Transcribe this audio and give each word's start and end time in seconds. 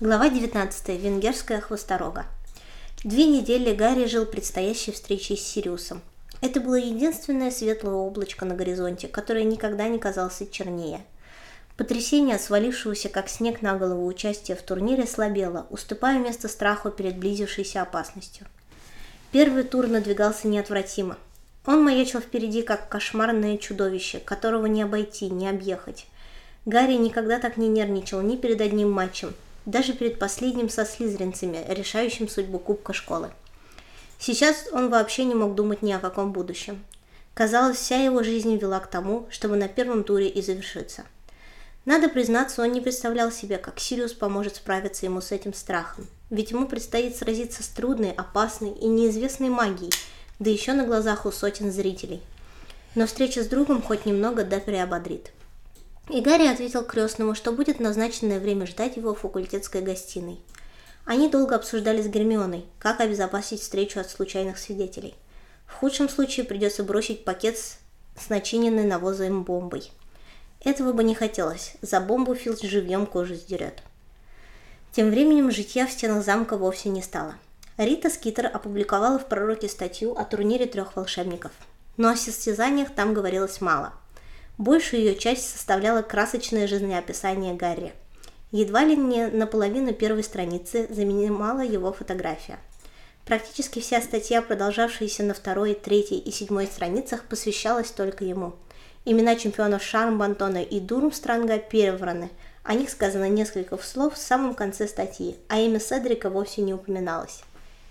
Глава 0.00 0.30
19. 0.30 0.90
Венгерская 0.90 1.60
хвосторога. 1.60 2.26
Две 3.02 3.26
недели 3.26 3.74
Гарри 3.74 4.06
жил 4.06 4.26
предстоящей 4.26 4.92
встречей 4.92 5.36
с 5.36 5.40
Сириусом. 5.40 6.02
Это 6.40 6.60
было 6.60 6.76
единственное 6.76 7.50
светлое 7.50 7.94
облачко 7.94 8.44
на 8.44 8.54
горизонте, 8.54 9.08
которое 9.08 9.42
никогда 9.42 9.88
не 9.88 9.98
казалось 9.98 10.40
чернее. 10.52 11.00
Потрясение 11.76 12.36
от 12.36 12.42
свалившегося 12.42 13.08
как 13.08 13.28
снег 13.28 13.60
на 13.60 13.76
голову 13.76 14.06
участия 14.06 14.54
в 14.54 14.62
турнире 14.62 15.04
слабело, 15.04 15.66
уступая 15.68 16.20
место 16.20 16.46
страху 16.46 16.90
перед 16.90 17.18
близившейся 17.18 17.82
опасностью. 17.82 18.46
Первый 19.32 19.64
тур 19.64 19.88
надвигался 19.88 20.46
неотвратимо. 20.46 21.16
Он 21.66 21.82
маячил 21.82 22.20
впереди, 22.20 22.62
как 22.62 22.88
кошмарное 22.88 23.58
чудовище, 23.58 24.20
которого 24.20 24.66
не 24.66 24.80
обойти, 24.80 25.28
не 25.28 25.48
объехать. 25.48 26.06
Гарри 26.66 26.94
никогда 26.94 27.40
так 27.40 27.56
не 27.56 27.66
нервничал 27.66 28.20
ни 28.20 28.36
перед 28.36 28.60
одним 28.60 28.92
матчем, 28.92 29.34
даже 29.68 29.92
перед 29.92 30.18
последним 30.18 30.70
со 30.70 30.86
слизеринцами, 30.86 31.62
решающим 31.68 32.26
судьбу 32.28 32.58
Кубка 32.58 32.94
школы. 32.94 33.30
Сейчас 34.18 34.66
он 34.72 34.88
вообще 34.88 35.24
не 35.24 35.34
мог 35.34 35.54
думать 35.54 35.82
ни 35.82 35.92
о 35.92 35.98
каком 35.98 36.32
будущем. 36.32 36.82
Казалось, 37.34 37.76
вся 37.76 38.02
его 38.02 38.22
жизнь 38.22 38.56
вела 38.56 38.80
к 38.80 38.88
тому, 38.88 39.26
чтобы 39.30 39.56
на 39.56 39.68
первом 39.68 40.04
туре 40.04 40.28
и 40.28 40.40
завершиться. 40.40 41.04
Надо 41.84 42.08
признаться, 42.08 42.62
он 42.62 42.72
не 42.72 42.80
представлял 42.80 43.30
себе, 43.30 43.58
как 43.58 43.78
Сириус 43.78 44.14
поможет 44.14 44.56
справиться 44.56 45.04
ему 45.04 45.20
с 45.20 45.32
этим 45.32 45.52
страхом. 45.52 46.06
Ведь 46.30 46.50
ему 46.50 46.66
предстоит 46.66 47.16
сразиться 47.16 47.62
с 47.62 47.68
трудной, 47.68 48.12
опасной 48.12 48.70
и 48.70 48.86
неизвестной 48.86 49.50
магией, 49.50 49.92
да 50.38 50.50
еще 50.50 50.72
на 50.72 50.86
глазах 50.86 51.26
у 51.26 51.30
сотен 51.30 51.70
зрителей. 51.70 52.22
Но 52.94 53.06
встреча 53.06 53.44
с 53.44 53.46
другом 53.46 53.82
хоть 53.82 54.06
немного 54.06 54.44
да 54.44 54.60
приободрит. 54.60 55.30
И 56.08 56.22
Гарри 56.22 56.46
ответил 56.46 56.84
крестному, 56.84 57.34
что 57.34 57.52
будет 57.52 57.80
назначенное 57.80 58.40
время 58.40 58.66
ждать 58.66 58.96
его 58.96 59.14
в 59.14 59.20
факультетской 59.20 59.82
гостиной. 59.82 60.40
Они 61.04 61.28
долго 61.28 61.54
обсуждали 61.54 62.00
с 62.00 62.06
Гермионой, 62.06 62.64
как 62.78 63.00
обезопасить 63.00 63.60
встречу 63.60 64.00
от 64.00 64.10
случайных 64.10 64.58
свидетелей. 64.58 65.14
В 65.66 65.74
худшем 65.74 66.08
случае 66.08 66.46
придется 66.46 66.82
бросить 66.82 67.24
пакет 67.24 67.58
с, 67.58 67.78
с 68.18 68.30
начиненной 68.30 68.84
навозом 68.84 69.42
бомбой. 69.42 69.90
Этого 70.64 70.92
бы 70.92 71.04
не 71.04 71.14
хотелось, 71.14 71.74
за 71.82 72.00
бомбу 72.00 72.34
Филч 72.34 72.62
живьем 72.62 73.04
кожу 73.04 73.34
сдерет. 73.34 73.82
Тем 74.92 75.10
временем 75.10 75.50
житья 75.50 75.86
в 75.86 75.92
стенах 75.92 76.24
замка 76.24 76.56
вовсе 76.56 76.88
не 76.88 77.02
стало. 77.02 77.34
Рита 77.76 78.08
Скитер 78.08 78.46
опубликовала 78.46 79.18
в 79.18 79.26
«Пророке» 79.26 79.68
статью 79.68 80.16
о 80.16 80.24
турнире 80.24 80.66
трех 80.66 80.96
волшебников. 80.96 81.52
Но 81.98 82.08
о 82.08 82.16
состязаниях 82.16 82.94
там 82.94 83.12
говорилось 83.12 83.60
мало– 83.60 83.92
Большую 84.58 85.02
ее 85.02 85.14
часть 85.14 85.48
составляло 85.48 86.02
красочное 86.02 86.66
жизнеописание 86.66 87.54
Гарри. 87.54 87.92
Едва 88.50 88.82
ли 88.82 88.96
не 88.96 89.28
наполовину 89.28 89.94
первой 89.94 90.24
страницы 90.24 90.88
занимала 90.90 91.60
его 91.60 91.92
фотография. 91.92 92.58
Практически 93.24 93.78
вся 93.78 94.00
статья, 94.02 94.42
продолжавшаяся 94.42 95.22
на 95.22 95.32
второй, 95.32 95.74
третьей 95.74 96.18
и 96.18 96.32
седьмой 96.32 96.66
страницах, 96.66 97.22
посвящалась 97.26 97.92
только 97.92 98.24
ему. 98.24 98.54
Имена 99.04 99.36
чемпионов 99.36 99.84
Шарм, 99.84 100.18
Бантона 100.18 100.62
и 100.62 100.80
Дурмстранга 100.80 101.58
перевраны. 101.58 102.28
О 102.64 102.74
них 102.74 102.90
сказано 102.90 103.28
несколько 103.28 103.78
слов 103.78 104.14
в 104.14 104.18
самом 104.18 104.54
конце 104.54 104.88
статьи, 104.88 105.36
а 105.46 105.60
имя 105.60 105.78
Седрика 105.78 106.30
вовсе 106.30 106.62
не 106.62 106.74
упоминалось. 106.74 107.42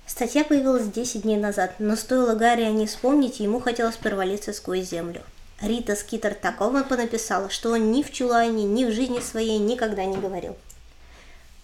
Статья 0.05 0.43
появилась 0.43 0.87
10 0.87 1.21
дней 1.21 1.37
назад, 1.37 1.75
но 1.79 1.95
стоило 1.95 2.35
Гарри 2.35 2.63
о 2.63 2.71
ней 2.71 2.87
вспомнить, 2.87 3.39
ему 3.39 3.61
хотелось 3.61 3.95
провалиться 3.95 4.51
сквозь 4.51 4.89
землю. 4.89 5.21
Рита 5.61 5.95
Скитер 5.95 6.35
такого 6.35 6.83
понаписала, 6.83 7.49
что 7.49 7.71
он 7.71 7.91
ни 7.91 8.03
в 8.03 8.11
чулане, 8.11 8.65
ни 8.65 8.85
в 8.85 8.91
жизни 8.91 9.19
своей 9.19 9.57
никогда 9.57 10.05
не 10.05 10.17
говорил. 10.17 10.55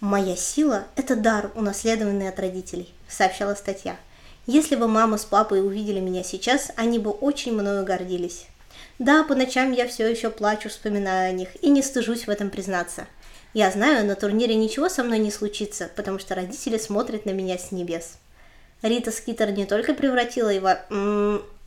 «Моя 0.00 0.36
сила– 0.36 0.84
это 0.96 1.14
дар, 1.14 1.52
унаследованный 1.54 2.28
от 2.28 2.38
родителей»,– 2.40 2.92
сообщала 3.08 3.54
статья. 3.54 3.96
«Если 4.46 4.74
бы 4.74 4.88
мама 4.88 5.16
с 5.16 5.24
папой 5.24 5.64
увидели 5.64 6.00
меня 6.00 6.24
сейчас, 6.24 6.72
они 6.76 6.98
бы 6.98 7.10
очень 7.10 7.54
мною 7.54 7.84
гордились. 7.84 8.46
Да, 8.98 9.22
по 9.22 9.34
ночам 9.34 9.72
я 9.72 9.86
все 9.86 10.08
еще 10.08 10.28
плачу, 10.28 10.68
вспоминая 10.68 11.30
о 11.30 11.32
них, 11.32 11.48
и 11.62 11.70
не 11.70 11.80
стыжусь 11.80 12.26
в 12.26 12.30
этом 12.30 12.50
признаться. 12.50 13.06
Я 13.54 13.70
знаю, 13.70 14.04
на 14.04 14.16
турнире 14.16 14.56
ничего 14.56 14.88
со 14.88 15.04
мной 15.04 15.20
не 15.20 15.30
случится, 15.30 15.88
потому 15.94 16.18
что 16.18 16.34
родители 16.34 16.78
смотрят 16.78 17.26
на 17.26 17.30
меня 17.30 17.56
с 17.58 17.70
небес». 17.70 18.14
Рита 18.82 19.12
Скитер 19.12 19.52
не 19.52 19.64
только 19.64 19.94
превратила 19.94 20.50
его 20.50 20.76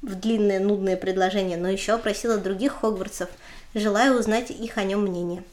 в 0.07 0.15
длинное 0.15 0.59
нудное 0.59 0.97
предложение, 0.97 1.57
но 1.57 1.69
еще 1.69 1.93
опросила 1.93 2.37
других 2.37 2.79
хогвартсов, 2.79 3.29
желая 3.73 4.11
узнать 4.11 4.49
их 4.49 4.77
о 4.77 4.83
нем 4.83 5.01
мнение. 5.01 5.43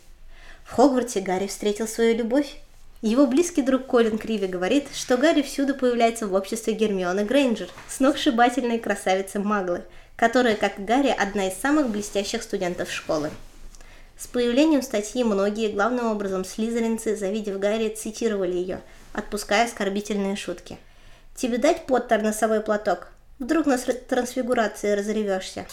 В 0.65 0.73
Хогвартсе 0.73 1.21
Гарри 1.21 1.47
встретил 1.47 1.87
свою 1.87 2.17
любовь. 2.17 2.57
Его 3.03 3.27
близкий 3.27 3.61
друг 3.61 3.87
Колин 3.87 4.17
Криви 4.17 4.47
говорит, 4.47 4.87
что 4.95 5.19
Гарри 5.19 5.43
всюду 5.43 5.75
появляется 5.75 6.27
в 6.27 6.33
обществе 6.33 6.73
Гермионы 6.73 7.25
Грейнджер, 7.25 7.69
сногсшибательной 7.89 8.79
красавицы 8.79 9.41
Маглы, 9.41 9.83
которая, 10.17 10.57
как 10.57 10.83
Гарри, 10.83 11.15
одна 11.17 11.49
из 11.49 11.55
самых 11.55 11.91
блестящих 11.91 12.43
студентов 12.43 12.91
школы. 12.91 13.31
С 14.17 14.27
появлением 14.27 14.81
статьи 14.81 15.23
многие, 15.23 15.71
главным 15.71 16.07
образом 16.07 16.45
слизеринцы, 16.45 17.17
завидев 17.17 17.59
Гарри, 17.59 17.91
цитировали 17.91 18.55
ее, 18.55 18.81
отпуская 19.13 19.67
оскорбительные 19.67 20.37
шутки. 20.37 20.79
«Тебе 21.37 21.59
дать 21.59 21.85
Поттер 21.87 22.23
носовой 22.23 22.61
платок? 22.61 23.09
Вдруг 23.45 23.67
на 23.67 23.77
трансфигурации 23.77 24.93
разревешься. 24.93 25.67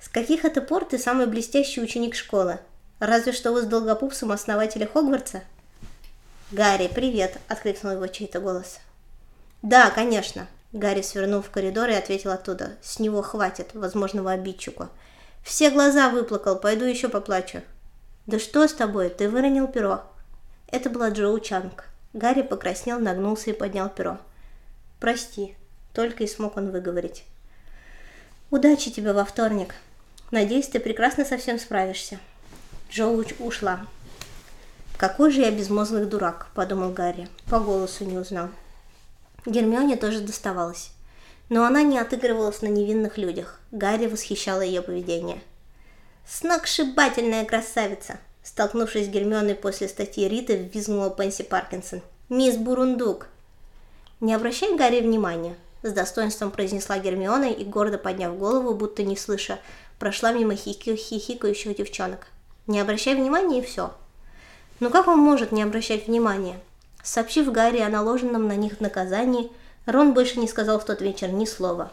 С 0.00 0.08
каких 0.08 0.46
это 0.46 0.62
пор 0.62 0.86
ты 0.86 0.96
самый 0.96 1.26
блестящий 1.26 1.82
ученик 1.82 2.14
школы? 2.14 2.60
Разве 2.98 3.32
что 3.32 3.52
вы 3.52 3.60
с 3.60 3.66
Долгопупсом 3.66 4.32
основатели 4.32 4.86
Хогвартса? 4.86 5.42
«Гарри, 6.50 6.88
привет!»— 6.88 7.36
откликнул 7.48 7.92
его 7.92 8.06
чей-то 8.06 8.40
голос. 8.40 8.78
«Да, 9.60 9.90
конечно!»— 9.90 10.46
Гарри 10.72 11.02
свернул 11.02 11.42
в 11.42 11.50
коридор 11.50 11.90
и 11.90 11.92
ответил 11.92 12.30
оттуда. 12.30 12.78
«С 12.80 12.98
него 12.98 13.20
хватит, 13.20 13.74
возможного 13.74 14.32
обидчику. 14.32 14.88
Все 15.44 15.68
глаза 15.68 16.08
выплакал, 16.08 16.56
пойду 16.56 16.86
еще 16.86 17.10
поплачу». 17.10 17.60
«Да 18.26 18.38
что 18.38 18.66
с 18.66 18.72
тобой? 18.72 19.10
Ты 19.10 19.28
выронил 19.28 19.68
перо». 19.68 20.04
Это 20.68 20.88
была 20.88 21.10
Джоу 21.10 21.38
Чанг. 21.38 21.84
Гарри 22.14 22.40
покраснел, 22.40 22.98
нагнулся 22.98 23.50
и 23.50 23.52
поднял 23.52 23.90
перо. 23.90 24.16
«Прости», 25.00 25.57
только 25.98 26.22
и 26.22 26.28
смог 26.28 26.56
он 26.56 26.70
выговорить. 26.70 27.24
«Удачи 28.52 28.88
тебе 28.88 29.12
во 29.12 29.24
вторник. 29.24 29.74
Надеюсь, 30.30 30.68
ты 30.68 30.78
прекрасно 30.78 31.24
со 31.24 31.38
всем 31.38 31.58
справишься». 31.58 32.20
Джоу 32.88 33.24
ушла. 33.40 33.84
«Какой 34.96 35.32
же 35.32 35.40
я 35.40 35.50
безмозглый 35.50 36.06
дурак»,— 36.06 36.50
подумал 36.54 36.90
Гарри. 36.90 37.26
По 37.50 37.58
голосу 37.58 38.04
не 38.04 38.16
узнал. 38.16 38.50
Гермионе 39.44 39.96
тоже 39.96 40.20
доставалось. 40.20 40.92
Но 41.48 41.64
она 41.64 41.82
не 41.82 41.98
отыгрывалась 41.98 42.62
на 42.62 42.68
невинных 42.68 43.18
людях. 43.18 43.58
Гарри 43.72 44.06
восхищало 44.06 44.60
ее 44.60 44.82
поведение. 44.82 45.42
«Сногсшибательная 46.28 47.44
красавица!» 47.44 48.18
Столкнувшись 48.44 49.06
с 49.06 49.10
Гермионой 49.10 49.56
после 49.56 49.88
статьи 49.88 50.28
Риты, 50.28 50.58
ввизгнула 50.58 51.10
Пенси 51.10 51.42
Паркинсон. 51.42 52.02
«Мисс 52.28 52.56
Бурундук!» 52.56 53.26
«Не 54.20 54.32
обращай 54.32 54.76
Гарри 54.76 55.00
внимания», 55.00 55.56
с 55.82 55.92
достоинством 55.92 56.50
произнесла 56.50 56.98
Гермиона 56.98 57.50
и, 57.50 57.64
гордо 57.64 57.98
подняв 57.98 58.36
голову, 58.36 58.74
будто 58.74 59.02
не 59.02 59.16
слыша, 59.16 59.58
прошла 59.98 60.32
мимо 60.32 60.54
хихи 60.54 60.96
хихикающих 60.96 61.76
девчонок. 61.76 62.26
Не 62.66 62.80
обращай 62.80 63.14
внимания 63.14 63.60
и 63.60 63.64
все. 63.64 63.92
Но 64.80 64.90
как 64.90 65.08
он 65.08 65.18
может 65.18 65.52
не 65.52 65.62
обращать 65.62 66.06
внимания? 66.06 66.60
Сообщив 67.02 67.50
Гарри 67.50 67.78
о 67.78 67.88
наложенном 67.88 68.46
на 68.46 68.56
них 68.56 68.80
наказании, 68.80 69.50
Рон 69.86 70.12
больше 70.12 70.38
не 70.38 70.48
сказал 70.48 70.78
в 70.78 70.84
тот 70.84 71.00
вечер 71.00 71.30
ни 71.30 71.46
слова. 71.46 71.90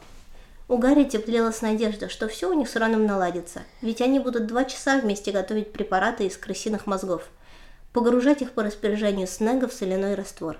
У 0.68 0.78
Гарри 0.78 1.03
теплелась 1.03 1.62
надежда, 1.62 2.09
что 2.09 2.28
все 2.28 2.50
у 2.50 2.53
них 2.53 2.68
с 2.68 2.75
Роном 2.75 3.06
наладится, 3.06 3.62
ведь 3.81 4.01
они 4.01 4.19
будут 4.19 4.47
два 4.47 4.66
часа 4.66 5.00
вместе 5.00 5.31
готовить 5.31 5.72
препараты 5.72 6.25
из 6.25 6.35
крысиных 6.38 6.88
мозгов, 6.88 7.24
погружать 7.94 8.41
их 8.41 8.51
по 8.51 8.63
распоряжению 8.63 9.27
Снега 9.27 9.68
в 9.68 9.74
соляной 9.74 10.15
раствор. 10.15 10.57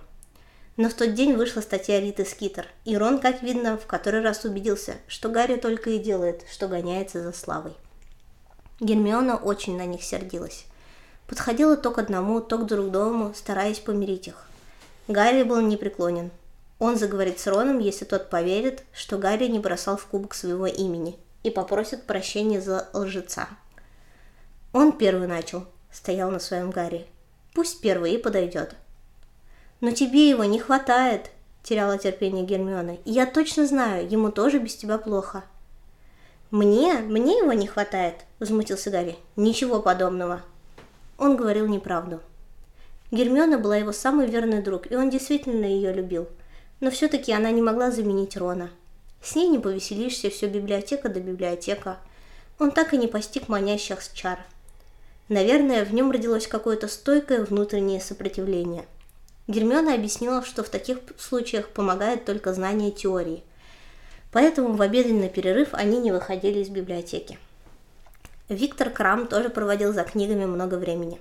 Но 0.78 0.90
в 0.90 0.94
тот 0.94 1.14
день 1.14 1.36
вышла 1.36 1.62
статья 1.62 2.02
Риты 2.02 2.26
Скитер, 2.26 2.68
и 2.84 2.98
Рон, 2.98 3.20
как 3.20 3.42
видно, 3.42 3.78
в 3.78 3.86
который 3.86 4.22
раз 4.22 4.44
убедился, 4.44 4.96
что 5.08 5.30
Гарри 5.30 5.56
только 5.56 5.92
и 5.92 6.00
делает, 6.00 6.44
что 6.52 6.68
гоняется 6.68 7.22
за 7.22 7.32
славой. 7.32 7.74
Гермиона 8.82 9.38
очень 9.38 9.78
на 9.78 9.86
них 9.86 10.04
сердилась. 10.04 10.66
Подходила 11.28 11.78
то 11.78 11.92
к 11.92 11.98
одному, 11.98 12.42
то 12.42 12.58
к 12.58 12.66
другому, 12.66 13.34
стараясь 13.34 13.80
помирить 13.80 14.28
их. 14.28 14.48
Гарри 15.08 15.44
был 15.44 15.62
непреклонен. 15.62 16.30
Он 16.78 16.98
заговорит 16.98 17.40
с 17.40 17.48
Роном, 17.48 17.80
если 17.80 18.04
тот 18.04 18.30
поверит, 18.30 18.84
что 18.92 19.18
Гарри 19.18 19.48
не 19.48 19.60
бросал 19.60 19.96
в 19.96 20.06
кубок 20.08 20.34
своего 20.34 20.68
имени 20.68 21.18
и 21.44 21.50
попросит 21.50 22.04
прощения 22.04 22.60
за 22.60 22.90
лжеца. 22.92 23.48
Он 24.74 24.92
первый 24.92 25.28
начал, 25.28 25.66
стоял 25.90 26.32
на 26.32 26.40
своем 26.40 26.70
Гарри. 26.70 27.08
Пусть 27.54 27.80
первый 27.80 28.14
и 28.14 28.18
подойдет. 28.18 28.76
«Но 29.82 29.92
тебе 29.92 30.30
его 30.30 30.44
не 30.46 30.60
хватает»,— 30.60 31.32
теряла 31.64 31.98
терпение 31.98 32.46
Гермиона. 32.46 32.98
«И 33.06 33.12
я 33.12 33.26
точно 33.26 33.68
знаю, 33.68 34.10
ему 34.10 34.32
тоже 34.32 34.60
без 34.60 34.76
тебя 34.76 34.98
плохо». 34.98 35.44
«Мне? 36.52 36.94
Мне 36.94 37.40
его 37.40 37.54
не 37.54 37.68
хватает?»— 37.68 38.26
возмутился 38.40 38.90
Гарри. 38.90 39.18
«Ничего 39.36 39.82
подобного». 39.82 40.42
Он 41.18 41.36
говорил 41.36 41.68
неправду. 41.68 42.22
Гермиона 43.12 43.58
была 43.58 43.78
его 43.78 43.92
самый 43.92 44.28
верный 44.28 44.62
друг, 44.62 44.90
и 44.92 44.96
он 44.96 45.10
действительно 45.10 45.66
ее 45.66 45.94
любил. 45.94 46.28
Но 46.80 46.92
все-таки 46.92 47.32
она 47.32 47.52
не 47.52 47.62
могла 47.62 47.92
заменить 47.92 48.38
Рона. 48.38 48.70
С 49.22 49.36
ней 49.36 49.48
не 49.48 49.60
повеселишься, 49.60 50.30
все 50.30 50.48
библиотека 50.48 51.10
до 51.10 51.20
библиотека. 51.20 51.98
Он 52.60 52.72
так 52.72 52.94
и 52.94 52.98
не 52.98 53.08
постиг 53.08 53.48
манящих 53.48 54.00
чар. 54.14 54.40
Наверное, 55.30 55.84
в 55.84 55.94
нем 55.94 56.12
родилось 56.12 56.48
какое-то 56.48 56.88
стойкое 56.88 57.44
внутреннее 57.44 58.00
сопротивление. 58.00 58.86
Гермиона 59.48 59.94
объяснила, 59.94 60.44
что 60.44 60.64
в 60.64 60.70
таких 60.70 61.00
случаях 61.18 61.70
помогает 61.70 62.26
только 62.26 62.54
знание 62.54 62.92
теории. 62.92 63.44
Поэтому 64.32 64.74
в 64.74 64.82
обеденный 64.82 65.30
перерыв 65.30 65.70
они 65.74 66.00
не 66.00 66.12
выходили 66.12 66.60
из 66.60 66.70
библиотеки. 66.70 67.38
Виктор 68.50 68.90
Крам 68.90 69.28
тоже 69.28 69.50
проводил 69.50 69.94
за 69.94 70.04
книгами 70.04 70.46
много 70.46 70.76
времени. 70.76 71.20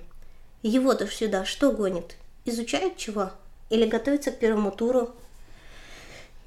Его-то 0.63 1.07
сюда 1.07 1.45
что 1.45 1.71
гонит? 1.71 2.17
Изучает 2.45 2.97
чего? 2.97 3.31
Или 3.69 3.85
готовится 3.85 4.31
к 4.31 4.39
первому 4.39 4.71
туру? 4.71 5.11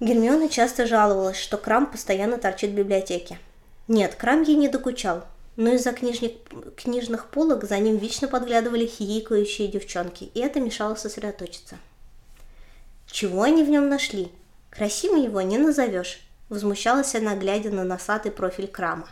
Гермиона 0.00 0.48
часто 0.48 0.86
жаловалась, 0.86 1.38
что 1.38 1.56
Крам 1.56 1.86
постоянно 1.86 2.38
торчит 2.38 2.70
в 2.70 2.74
библиотеке. 2.74 3.38
Нет, 3.88 4.14
Крам 4.14 4.42
ей 4.42 4.56
не 4.56 4.68
докучал, 4.68 5.24
но 5.58 5.72
из-за 5.72 5.92
книжник, 5.92 6.34
книжных 6.76 7.30
полок 7.30 7.64
за 7.64 7.80
ним 7.80 7.96
вечно 7.96 8.28
подглядывали 8.28 8.86
хихикающие 8.86 9.66
девчонки, 9.66 10.30
и 10.32 10.38
это 10.38 10.60
мешало 10.60 10.94
сосредоточиться. 10.94 11.78
Чего 13.08 13.42
они 13.42 13.64
в 13.64 13.68
нем 13.68 13.88
нашли? 13.88 14.30
Красивым 14.70 15.20
его 15.20 15.40
не 15.40 15.58
назовешь, 15.58 16.20
возмущалась 16.48 17.16
она, 17.16 17.34
глядя 17.34 17.70
на 17.70 17.82
носатый 17.82 18.30
профиль 18.30 18.68
Крама. 18.68 19.08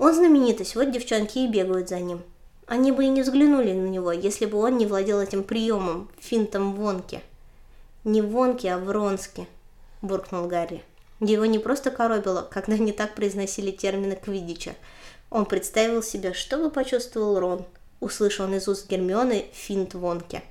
Он 0.00 0.12
знаменитость, 0.12 0.74
вот 0.74 0.90
девчонки 0.90 1.38
и 1.38 1.48
бегают 1.48 1.88
за 1.88 2.00
ним. 2.00 2.24
Они 2.66 2.90
бы 2.90 3.04
и 3.04 3.08
не 3.08 3.22
взглянули 3.22 3.72
на 3.72 3.86
него, 3.86 4.10
если 4.10 4.46
бы 4.46 4.58
он 4.58 4.78
не 4.78 4.86
владел 4.86 5.20
этим 5.20 5.44
приемом, 5.44 6.10
финтом 6.18 6.74
Вонки. 6.74 7.20
Не 8.02 8.20
Вонки, 8.20 8.66
а 8.66 8.78
Вронски, 8.78 9.46
буркнул 10.02 10.48
Гарри. 10.48 10.82
Его 11.20 11.46
не 11.46 11.60
просто 11.60 11.92
коробило, 11.92 12.42
когда 12.50 12.74
они 12.74 12.90
так 12.90 13.14
произносили 13.14 13.70
термины 13.70 14.16
Квидича. 14.16 14.74
Он 15.30 15.44
представил 15.44 16.02
себе, 16.02 16.32
что 16.32 16.56
бы 16.58 16.70
почувствовал 16.70 17.38
Рон, 17.38 17.66
услышал 18.00 18.46
он 18.46 18.54
из 18.54 18.66
уст 18.68 18.88
Гермионы 18.88 19.46
финт 19.52 19.94
Вонки. 19.94 20.42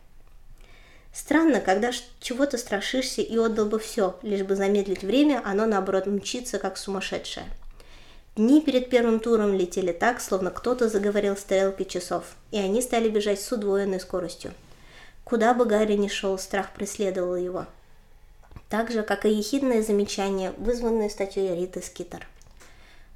Странно, 1.14 1.62
когда 1.62 1.92
чего-то 2.20 2.60
страшишься 2.60 3.22
и 3.22 3.38
отдал 3.40 3.66
бы 3.66 3.80
все, 3.80 4.20
лишь 4.22 4.44
бы 4.44 4.56
замедлить 4.56 5.04
время, 5.04 5.42
оно 5.44 5.66
наоборот 5.66 6.06
мчится, 6.06 6.60
как 6.60 6.78
сумасшедшее. 6.78 7.48
Дни 8.36 8.62
перед 8.62 8.92
первым 8.92 9.20
туром 9.20 9.56
летели 9.56 9.92
так, 9.92 10.22
словно 10.22 10.52
кто-то 10.52 10.88
заговорил 10.90 11.36
стрелки 11.36 11.86
часов, 11.86 12.36
и 12.52 12.60
они 12.60 12.84
стали 12.84 13.10
бежать 13.10 13.42
с 13.42 13.52
удвоенной 13.52 14.00
скоростью. 14.00 14.54
Куда 15.24 15.56
бы 15.56 15.66
Гарри 15.66 15.96
ни 15.96 16.08
шел, 16.08 16.38
страх 16.38 16.72
преследовал 16.76 17.36
его. 17.36 17.66
Так 18.70 18.92
же, 18.92 19.02
как 19.02 19.26
и 19.26 19.30
ехидное 19.30 19.82
замечание, 19.82 20.54
вызванное 20.58 21.10
статьей 21.10 21.56
Риты 21.56 21.82
Скитер. 21.82 22.28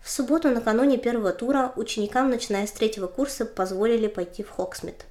В 0.01 0.09
субботу 0.09 0.50
накануне 0.50 0.98
первого 0.98 1.31
тура 1.31 1.71
ученикам, 1.75 2.30
начиная 2.30 2.68
с 2.68 2.71
третьего 2.71 3.07
курса, 3.07 3.45
позволили 3.45 4.07
пойти 4.07 4.44
в 4.44 4.50
Хоксмит. 4.50 5.06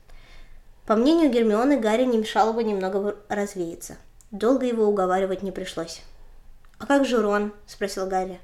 По 0.87 0.97
мнению 0.97 1.31
Гермионы, 1.31 1.79
Гарри 1.79 2.05
не 2.05 2.19
мешало 2.19 2.53
бы 2.53 2.65
немного 2.65 3.17
развеяться. 3.29 3.97
Долго 4.31 4.67
его 4.67 4.85
уговаривать 4.87 5.43
не 5.43 5.53
пришлось. 5.53 6.03
«А 6.79 6.87
как 6.87 7.05
же 7.05 7.21
Рон?»– 7.21 7.53
спросил 7.67 8.07
Гарри. 8.07 8.41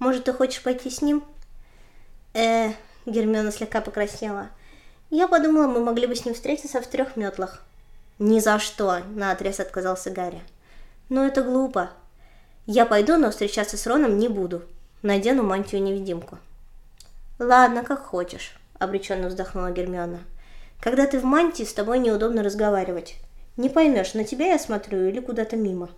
Может, 0.00 0.24
ты 0.24 0.32
хочешь 0.32 0.62
пойти 0.62 0.88
с 0.88 1.02
ним?» 1.02 1.22
«Э...»— 2.32 2.72
Гермиона 3.06 3.52
слегка 3.52 3.82
покраснела. 3.82 4.48
«Я 5.10 5.28
подумала, 5.28 5.66
мы 5.66 5.80
могли 5.84 6.06
бы 6.06 6.16
с 6.16 6.24
ним 6.24 6.34
встретиться 6.34 6.80
в 6.80 6.86
трех 6.86 7.16
метлах». 7.16 7.62
«Ни 8.18 8.40
за 8.40 8.58
что!»— 8.58 9.00
наотрез 9.14 9.60
отказался 9.60 10.10
Гарри. 10.10 10.40
«Но 11.10 11.26
это 11.26 11.42
глупо. 11.42 11.90
Я 12.64 12.86
пойду, 12.86 13.18
но 13.18 13.30
встречаться 13.30 13.76
с 13.76 13.86
Роном 13.86 14.16
не 14.16 14.28
буду. 14.28 14.62
Надену 15.02 15.42
мантию-невидимку». 15.42 16.38
«Ладно, 17.38 17.84
как 17.84 18.04
хочешь»,— 18.04 18.54
обреченно 18.78 19.28
вздохнула 19.28 19.70
Гермиона. 19.70 20.20
«Когда 20.80 21.06
ты 21.06 21.18
в 21.18 21.24
мантии, 21.24 21.64
с 21.64 21.72
тобой 21.72 21.98
неудобно 21.98 22.42
разговаривать. 22.42 23.16
Не 23.56 23.68
поймешь, 23.68 24.14
на 24.14 24.24
тебя 24.24 24.48
я 24.48 24.58
смотрю 24.58 25.08
или 25.08 25.20
куда-то 25.20 25.56
мимо». 25.56 25.88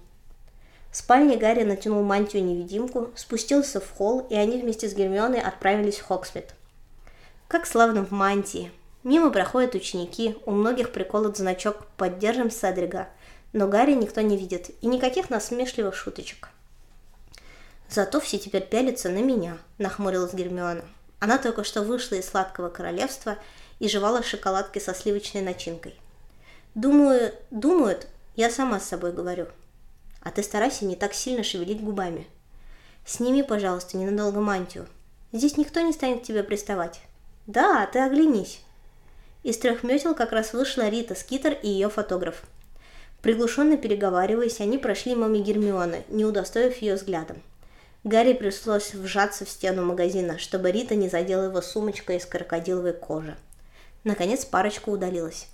В 0.91 0.97
спальне 0.97 1.37
Гарри 1.37 1.65
натянул 1.65 2.03
мантию-невидимку, 2.03 3.11
спустился 3.17 3.81
в 3.81 3.91
холл, 3.91 4.27
и 4.29 4.35
они 4.35 4.61
вместе 4.61 4.89
с 4.89 4.95
Гермионой 4.95 5.41
отправились 5.41 5.99
в 5.99 6.05
Хоксмит. 6.05 6.55
Как 7.49 7.67
славно 7.67 8.05
в 8.05 8.11
мантии. 8.11 8.71
Мимо 9.03 9.31
проходят 9.31 9.75
ученики, 9.75 10.37
у 10.47 10.51
многих 10.51 10.93
приколот 10.93 11.37
значок 11.39 11.87
«Поддержим 11.97 12.51
Седрига», 12.51 13.09
но 13.53 13.69
Гарри 13.69 13.95
никто 13.95 14.21
не 14.21 14.37
видит, 14.37 14.71
и 14.81 14.87
никаких 14.87 15.29
насмешливых 15.29 15.95
шуточек. 15.95 16.51
«Зато 17.93 18.21
все 18.21 18.39
теперь 18.39 18.67
пялятся 18.67 19.11
на 19.11 19.19
меня»,– 19.19 19.59
нахмурилась 19.79 20.33
Гермиона. 20.33 20.85
Она 21.21 21.37
только 21.37 21.63
что 21.63 21.83
вышла 21.83 22.15
из 22.15 22.29
сладкого 22.29 22.71
королевства 22.71 23.37
и 23.81 23.89
жевала 23.89 24.23
шоколадки 24.23 24.79
со 24.79 24.95
сливочной 24.95 25.43
начинкой. 25.43 25.95
«Думаю, 26.75 27.35
думают, 27.51 28.07
я 28.35 28.49
сама 28.51 28.81
с 28.81 28.89
собой 28.89 29.13
говорю», 29.13 29.49
а 30.23 30.31
ты 30.31 30.43
старайся 30.43 30.85
не 30.85 30.97
так 30.97 31.15
сильно 31.15 31.43
шевелить 31.43 31.83
губами. 31.83 32.27
Сними, 33.05 33.43
пожалуйста, 33.43 33.97
ненадолго 33.97 34.41
мантию. 34.41 34.87
Здесь 35.33 35.57
никто 35.57 35.81
не 35.81 35.93
станет 35.93 36.21
к 36.23 36.25
тебе 36.25 36.45
приставать. 36.45 37.01
Да, 37.47 37.85
ты 37.87 37.99
оглянись. 37.99 38.61
Из 39.43 39.59
трех 39.59 39.83
метел 39.83 40.15
как 40.15 40.31
раз 40.31 40.53
вышла 40.53 40.89
Рита 40.89 41.17
Скитер 41.17 41.59
и 41.61 41.69
ее 41.69 41.91
фотограф. 41.91 42.45
Приглушенно 43.21 43.77
переговариваясь, 43.77 44.61
они 44.61 44.79
прошли 44.79 45.15
мимо 45.15 45.39
Гермионы, 45.39 46.05
не 46.09 46.25
удостоив 46.25 46.77
ее 46.79 46.95
взглядом. 46.95 47.43
Гарри 48.05 48.33
пришлось 48.33 48.95
вжаться 48.95 49.45
в 49.45 49.49
стену 49.49 49.85
магазина, 49.85 50.39
чтобы 50.39 50.71
Рита 50.71 50.95
не 50.95 51.09
задела 51.09 51.45
его 51.45 51.61
сумочкой 51.63 52.17
из 52.17 52.27
крокодиловой 52.27 52.93
кожи. 52.93 53.37
Наконец 54.05 54.45
парочка 54.45 54.89
удалилась. 54.89 55.47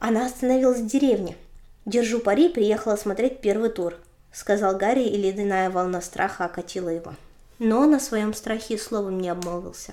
Она 0.00 0.26
остановилась 0.26 0.80
в 0.80 0.86
деревне, 0.86 1.36
«Держу 1.86 2.20
пари, 2.20 2.48
приехала 2.48 2.96
смотреть 2.96 3.42
первый 3.42 3.68
тур»,— 3.68 3.96
сказал 4.32 4.74
Гарри, 4.78 5.02
и 5.02 5.18
ледяная 5.18 5.68
волна 5.68 6.00
страха 6.00 6.46
окатила 6.46 6.88
его. 6.88 7.14
Но 7.58 7.80
он 7.80 7.94
о 7.94 8.00
своем 8.00 8.32
страхе 8.32 8.78
словом 8.78 9.20
не 9.20 9.28
обмолвился. 9.28 9.92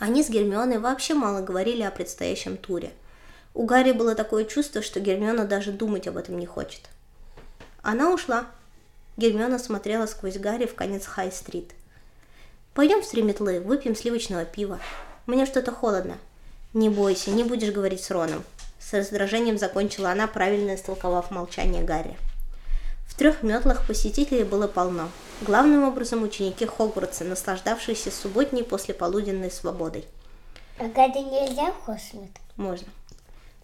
Они 0.00 0.24
с 0.24 0.28
Гермионой 0.28 0.78
вообще 0.78 1.14
мало 1.14 1.42
говорили 1.42 1.82
о 1.82 1.92
предстоящем 1.92 2.56
туре. 2.56 2.90
У 3.54 3.66
Гарри 3.66 3.92
было 3.92 4.16
такое 4.16 4.44
чувство, 4.44 4.82
что 4.82 4.98
Гермиона 4.98 5.44
даже 5.44 5.70
думать 5.70 6.08
об 6.08 6.16
этом 6.16 6.38
не 6.38 6.46
хочет. 6.46 6.80
Она 7.82 8.12
ушла. 8.12 8.46
Гермиона 9.16 9.58
смотрела 9.58 10.06
сквозь 10.06 10.38
Гарри 10.38 10.66
в 10.66 10.74
конец 10.74 11.06
Хай-стрит. 11.06 11.72
«Пойдем 12.74 13.00
в 13.00 13.04
Стриметлы, 13.04 13.60
выпьем 13.60 13.96
сливочного 13.96 14.44
пива. 14.44 14.78
Мне 15.26 15.46
что-то 15.46 15.72
холодно. 15.72 16.18
Не 16.74 16.90
бойся, 16.90 17.30
не 17.30 17.42
будешь 17.42 17.72
говорить 17.72 18.02
с 18.02 18.10
Роном. 18.10 18.44
С 18.78 18.92
раздражением 18.92 19.58
закончила 19.58 20.10
она, 20.10 20.26
правильно 20.26 20.74
истолковав 20.74 21.30
молчание 21.30 21.82
Гарри. 21.82 22.16
В 23.08 23.14
трех 23.16 23.42
метлах 23.42 23.86
посетителей 23.86 24.44
было 24.44 24.68
полно. 24.68 25.08
Главным 25.40 25.84
образом 25.84 26.22
ученики 26.22 26.66
Хогвартса, 26.66 27.24
наслаждавшиеся 27.24 28.10
субботней 28.10 28.62
послеполуденной 28.62 29.50
свободой. 29.50 30.04
А 30.78 30.84
Гарри 30.84 31.22
нельзя 31.22 31.72
в 31.72 31.84
Хосмит? 31.86 32.30
Можно. 32.56 32.88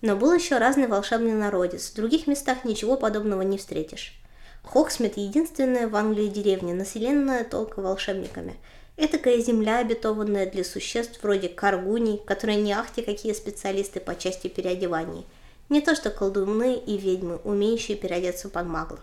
Но 0.00 0.16
был 0.16 0.32
еще 0.32 0.58
разный 0.58 0.86
волшебный 0.86 1.34
народец. 1.34 1.90
В 1.90 1.94
других 1.94 2.26
местах 2.26 2.64
ничего 2.64 2.96
подобного 2.96 3.42
не 3.42 3.58
встретишь. 3.58 4.18
Хоксмит– 4.64 5.14
единственная 5.16 5.88
в 5.88 5.96
Англии 5.96 6.28
деревня, 6.28 6.74
населенная 6.74 7.44
только 7.44 7.80
волшебниками– 7.80 8.56
Этакая 8.98 9.38
земля, 9.38 9.78
обетованная 9.78 10.50
для 10.50 10.64
существ 10.64 11.22
вроде 11.22 11.48
каргуний, 11.48 12.20
которые 12.26 12.60
не 12.60 12.74
ахти 12.74 13.00
какие 13.00 13.32
специалисты 13.32 14.00
по 14.00 14.14
части 14.14 14.48
переодеваний. 14.48 15.24
Не 15.70 15.80
то 15.80 15.94
что 15.94 16.10
колдуны 16.10 16.76
и 16.76 16.98
ведьмы, 16.98 17.36
умеющие 17.42 17.96
переодеться 17.96 18.50
под 18.50 18.66
магла. 18.66 19.00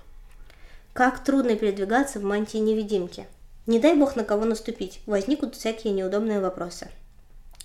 Как 0.93 1.23
трудно 1.23 1.55
передвигаться 1.55 2.19
в 2.19 2.23
мантии 2.23 2.59
невидимки. 2.59 3.25
Не 3.65 3.79
дай 3.79 3.95
бог 3.95 4.15
на 4.15 4.23
кого 4.23 4.45
наступить, 4.45 5.01
возникнут 5.07 5.55
всякие 5.55 5.93
неудобные 5.93 6.39
вопросы. 6.39 6.89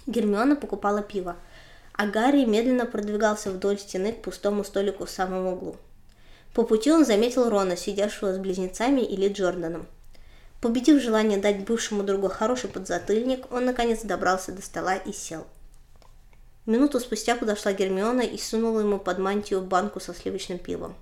Гермиона 0.07 0.57
покупала 0.57 1.03
пиво, 1.03 1.37
а 1.93 2.07
Гарри 2.07 2.47
медленно 2.47 2.87
продвигался 2.87 3.51
вдоль 3.51 3.79
стены 3.79 4.13
к 4.13 4.23
пустому 4.23 4.65
столику 4.65 5.05
в 5.05 5.11
самом 5.11 5.47
углу. 5.47 5.77
По 6.55 6.63
пути 6.63 6.93
он 6.93 7.05
заметил 7.05 7.51
Рона, 7.51 7.77
сидящего 7.77 8.33
с 8.33 8.39
близнецами 8.39 9.01
или 9.01 9.29
Джорданом. 9.29 9.89
Победив 10.61 11.03
желание 11.03 11.37
дать 11.37 11.65
бывшему 11.65 12.05
другу 12.05 12.29
хороший 12.29 12.71
подзатыльник, 12.71 13.53
он 13.53 13.67
наконец 13.67 14.03
добрался 14.03 14.53
до 14.53 14.63
стола 14.63 14.95
и 14.95 15.13
сел. 15.13 15.47
Минуту 16.65 17.01
спустя 17.01 17.35
подошла 17.35 17.73
Гермиона 17.73 18.23
и 18.23 18.39
сунула 18.39 18.81
ему 18.81 18.99
под 18.99 19.19
мантию 19.19 19.61
банку 19.61 20.01
со 20.01 20.15
сливочным 20.15 20.59
пивом. 20.59 20.95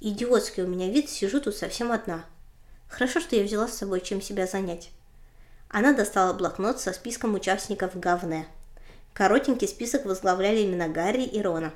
«Идиотский 0.00 0.64
у 0.64 0.66
меня 0.66 0.88
вид, 0.88 1.08
сижу 1.08 1.40
тут 1.40 1.54
совсем 1.54 1.92
одна. 1.92 2.24
Хорошо, 2.88 3.20
что 3.20 3.36
я 3.36 3.44
взяла 3.44 3.68
с 3.68 3.76
собой 3.76 4.00
чем 4.00 4.20
себя 4.20 4.46
занять». 4.46 4.90
Она 5.68 5.92
достала 5.92 6.32
блокнот 6.32 6.80
со 6.80 6.92
списком 6.92 7.34
участников 7.34 7.98
Гавне. 8.00 8.46
Коротенький 9.12 9.68
список 9.68 10.06
возглавляли 10.06 10.64
имена 10.64 10.88
Гарри 10.88 11.24
и 11.24 11.40
Рона. 11.40 11.72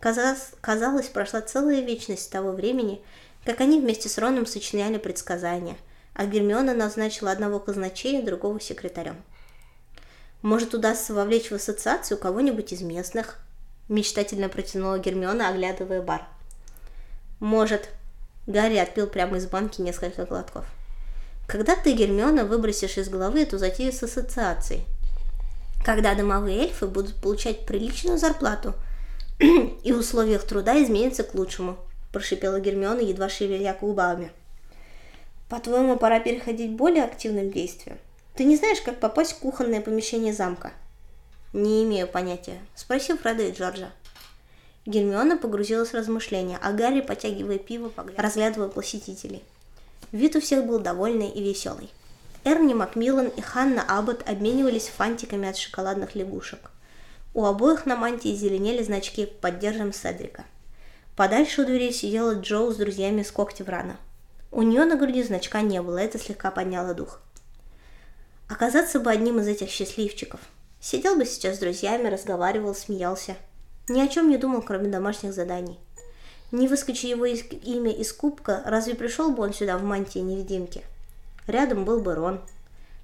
Казалось, 0.00 0.52
казалось, 0.62 1.08
прошла 1.08 1.42
целая 1.42 1.82
вечность 1.82 2.24
с 2.24 2.28
того 2.28 2.52
времени, 2.52 3.02
как 3.44 3.60
они 3.60 3.78
вместе 3.78 4.08
с 4.08 4.16
Роном 4.16 4.46
сочиняли 4.46 4.96
предсказания, 4.96 5.76
а 6.14 6.24
Гермиона 6.24 6.74
назначила 6.74 7.30
одного 7.30 7.60
казначея, 7.60 8.22
другого 8.22 8.60
секретарем. 8.60 9.22
«Может, 10.40 10.72
удастся 10.72 11.12
вовлечь 11.12 11.50
в 11.50 11.54
ассоциацию 11.54 12.16
кого-нибудь 12.16 12.72
из 12.72 12.80
местных?»– 12.80 13.38
мечтательно 13.88 14.48
протянула 14.48 14.98
Гермиона, 14.98 15.50
оглядывая 15.50 16.00
бар. 16.00 16.26
«Может». 17.38 17.90
Гарри 18.46 18.76
отпил 18.76 19.06
прямо 19.06 19.36
из 19.36 19.46
банки 19.46 19.82
несколько 19.82 20.24
глотков. 20.24 20.64
«Когда 21.46 21.76
ты, 21.76 21.92
Гермиона, 21.92 22.46
выбросишь 22.46 22.96
из 22.96 23.10
головы 23.10 23.42
эту 23.42 23.58
затею 23.58 23.92
с 23.92 24.02
ассоциацией? 24.02 24.86
Когда 25.84 26.14
домовые 26.14 26.60
эльфы 26.60 26.86
будут 26.86 27.16
получать 27.16 27.66
приличную 27.66 28.16
зарплату– 28.16 28.72
и 29.82 29.92
условиях 29.92 30.44
труда 30.44 30.82
изменится 30.82 31.24
к 31.24 31.34
лучшему»,– 31.34 31.78
прошипела 32.12 32.60
Гермиона, 32.60 33.00
едва 33.00 33.30
шевеля 33.30 33.74
губами. 33.80 34.32
«По-твоему, 35.48 35.96
пора 35.96 36.20
переходить 36.20 36.72
к 36.72 36.76
более 36.76 37.04
активным 37.04 37.50
действиям? 37.50 37.98
Ты 38.36 38.44
не 38.44 38.56
знаешь, 38.56 38.82
как 38.82 39.00
попасть 39.00 39.32
в 39.32 39.38
кухонное 39.38 39.80
помещение 39.80 40.34
замка?» 40.34 40.72
«Не 41.54 41.84
имею 41.84 42.06
понятия. 42.06 42.58
Спроси 42.74 43.16
Фреда 43.16 43.44
и 43.44 43.52
Джорджа». 43.52 43.90
Гермиона 44.84 45.38
погрузилась 45.38 45.90
в 45.90 45.94
размышления, 45.94 46.58
а 46.62 46.72
Гарри, 46.72 47.00
потягивая 47.00 47.58
пиво, 47.58 47.90
разглядывал 48.16 48.68
посетителей. 48.68 49.42
Вид 50.12 50.36
у 50.36 50.40
всех 50.40 50.66
был 50.66 50.80
довольный 50.80 51.30
и 51.30 51.42
веселый. 51.42 51.90
Эрни 52.44 52.74
Макмиллан 52.74 53.28
и 53.28 53.40
Ханна 53.40 53.84
Аббот 53.88 54.28
обменивались 54.28 54.88
фантиками 54.88 55.48
от 55.48 55.56
шоколадных 55.56 56.14
лягушек. 56.14 56.69
У 57.32 57.44
обоих 57.44 57.86
на 57.86 57.94
мантии 57.94 58.34
зеленели 58.34 58.82
значки 58.82 59.24
«Поддержим 59.24 59.92
Седрика». 59.92 60.44
Подальше 61.14 61.62
у 61.62 61.64
двери 61.64 61.92
сидела 61.92 62.34
Джоу 62.34 62.72
с 62.72 62.76
друзьями 62.76 63.22
с 63.22 63.30
когтеврана. 63.30 63.98
У 64.50 64.62
нее 64.62 64.84
на 64.84 64.96
груди 64.96 65.22
значка 65.22 65.60
не 65.60 65.80
было, 65.80 65.98
это 65.98 66.18
слегка 66.18 66.50
подняло 66.50 66.92
дух. 66.92 67.20
Оказаться 68.48 68.98
бы 68.98 69.12
одним 69.12 69.38
из 69.38 69.46
этих 69.46 69.70
счастливчиков. 69.70 70.40
Сидел 70.80 71.14
бы 71.14 71.24
сейчас 71.24 71.56
с 71.56 71.58
друзьями, 71.60 72.08
разговаривал, 72.08 72.74
смеялся. 72.74 73.36
Ни 73.88 74.00
о 74.00 74.08
чем 74.08 74.28
не 74.28 74.36
думал, 74.36 74.62
кроме 74.62 74.88
домашних 74.88 75.32
заданий. 75.32 75.78
Не 76.50 76.66
выскочи 76.66 77.06
его 77.06 77.26
из, 77.26 77.44
имя 77.62 77.92
из 77.92 78.12
кубка, 78.12 78.60
разве 78.66 78.96
пришел 78.96 79.30
бы 79.30 79.44
он 79.44 79.54
сюда 79.54 79.78
в 79.78 79.84
мантии 79.84 80.18
невидимки? 80.18 80.82
Рядом 81.46 81.84
был 81.84 82.00
бы 82.00 82.16
Рон. 82.16 82.40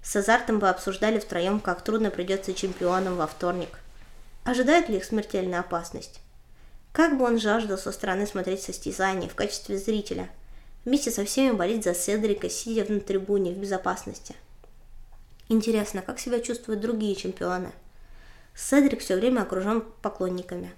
С 0.03 0.17
азартом 0.17 0.59
бы 0.59 0.69
обсуждали 0.69 1.21
втроем, 1.21 1.61
как 1.61 1.83
трудно 1.83 2.11
придется 2.11 2.55
чемпионам 2.55 3.17
во 3.17 3.29
вторник– 3.29 3.69
Ожидает 4.47 4.89
ли 4.89 4.99
их 4.99 5.05
смертельная 5.05 5.59
опасность? 5.59 6.21
Как 6.93 7.19
бы 7.19 7.25
он 7.25 7.41
жаждал 7.41 7.77
со 7.77 7.91
стороны 7.91 8.29
смотреть 8.29 8.63
состязание 8.63 9.29
в 9.29 9.35
качестве 9.35 9.77
зрителя, 9.77 10.31
вместе 10.85 11.11
со 11.11 11.25
всеми 11.25 11.51
болеть 11.51 11.83
за 11.83 11.95
Седрика, 11.95 12.49
сидя 12.49 12.87
на 12.91 13.01
трибуне 13.01 13.51
в 13.51 13.59
безопасности. 13.59 14.37
Интересно, 15.49 16.01
как 16.01 16.21
себя 16.21 16.39
чувствуют 16.39 16.81
другие 16.81 17.17
чемпионы? 17.17 17.73
Седрик 18.55 19.01
все 19.01 19.17
время 19.17 19.41
окружен 19.41 19.83
поклонниками. 20.01 20.73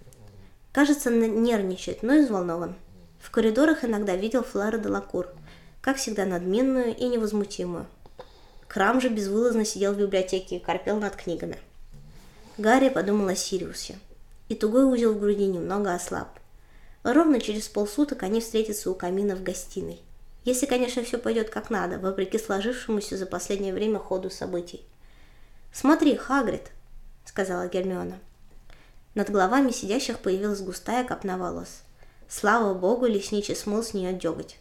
Кажется, 0.73 1.11
нервничает, 1.11 2.03
но 2.03 2.15
и 2.15 2.25
взволнован. 2.25 2.75
В 3.21 3.31
коридорах 3.31 3.85
иногда 3.85 4.17
видел 4.17 4.45
Флора 4.45 4.79
де 4.79 4.89
Лакур, 4.89 5.29
как 5.83 5.99
всегда 5.99 6.25
надменную 6.25 6.97
и 6.97 7.05
невозмутимую. 7.05 7.85
Крам 8.67 9.03
же 9.03 9.11
безвылазно 9.11 9.67
сидел 9.67 9.93
в 9.93 9.99
библиотеке 9.99 10.57
и 10.57 10.59
корпел 10.59 10.99
над 10.99 11.17
книгами. 11.17 11.59
Гарри 12.59 12.89
подумал 12.89 13.29
о 13.29 13.37
Сириусе. 13.37 14.01
И 14.49 14.57
тугой 14.57 14.83
узел 14.83 15.15
в 15.15 15.21
груди 15.21 15.47
немного 15.47 15.95
ослаб. 15.95 16.29
Ровно 17.05 17.41
через 17.41 17.69
полсуток 17.69 18.25
они 18.25 18.41
встретятся 18.41 18.91
у 18.91 18.95
камина 18.95 19.37
в 19.37 19.45
гостиной. 19.45 20.03
Если, 20.45 20.67
конечно, 20.67 21.05
все 21.05 21.19
пойдет 21.19 21.51
как 21.51 21.71
надо, 21.71 22.01
вопреки 22.01 22.37
сложившемуся 22.37 23.17
за 23.17 23.27
последнее 23.27 23.73
время 23.73 24.01
ходу 24.01 24.29
событий. 24.29 24.83
«Смотри, 25.73 26.17
Хагрид!»— 26.17 26.73
сказала 27.25 27.69
Гермиона. 27.69 28.19
Над 29.15 29.31
головами 29.31 29.71
сидящих 29.71 30.19
появилась 30.19 30.61
густая 30.61 31.05
копна 31.05 31.39
волос. 31.39 31.83
Слава 32.29 32.75
богу, 32.75 33.07
лесничий 33.07 33.55
смыл 33.55 33.85
с 33.85 33.95
нее 33.95 34.13
деготь. 34.13 34.57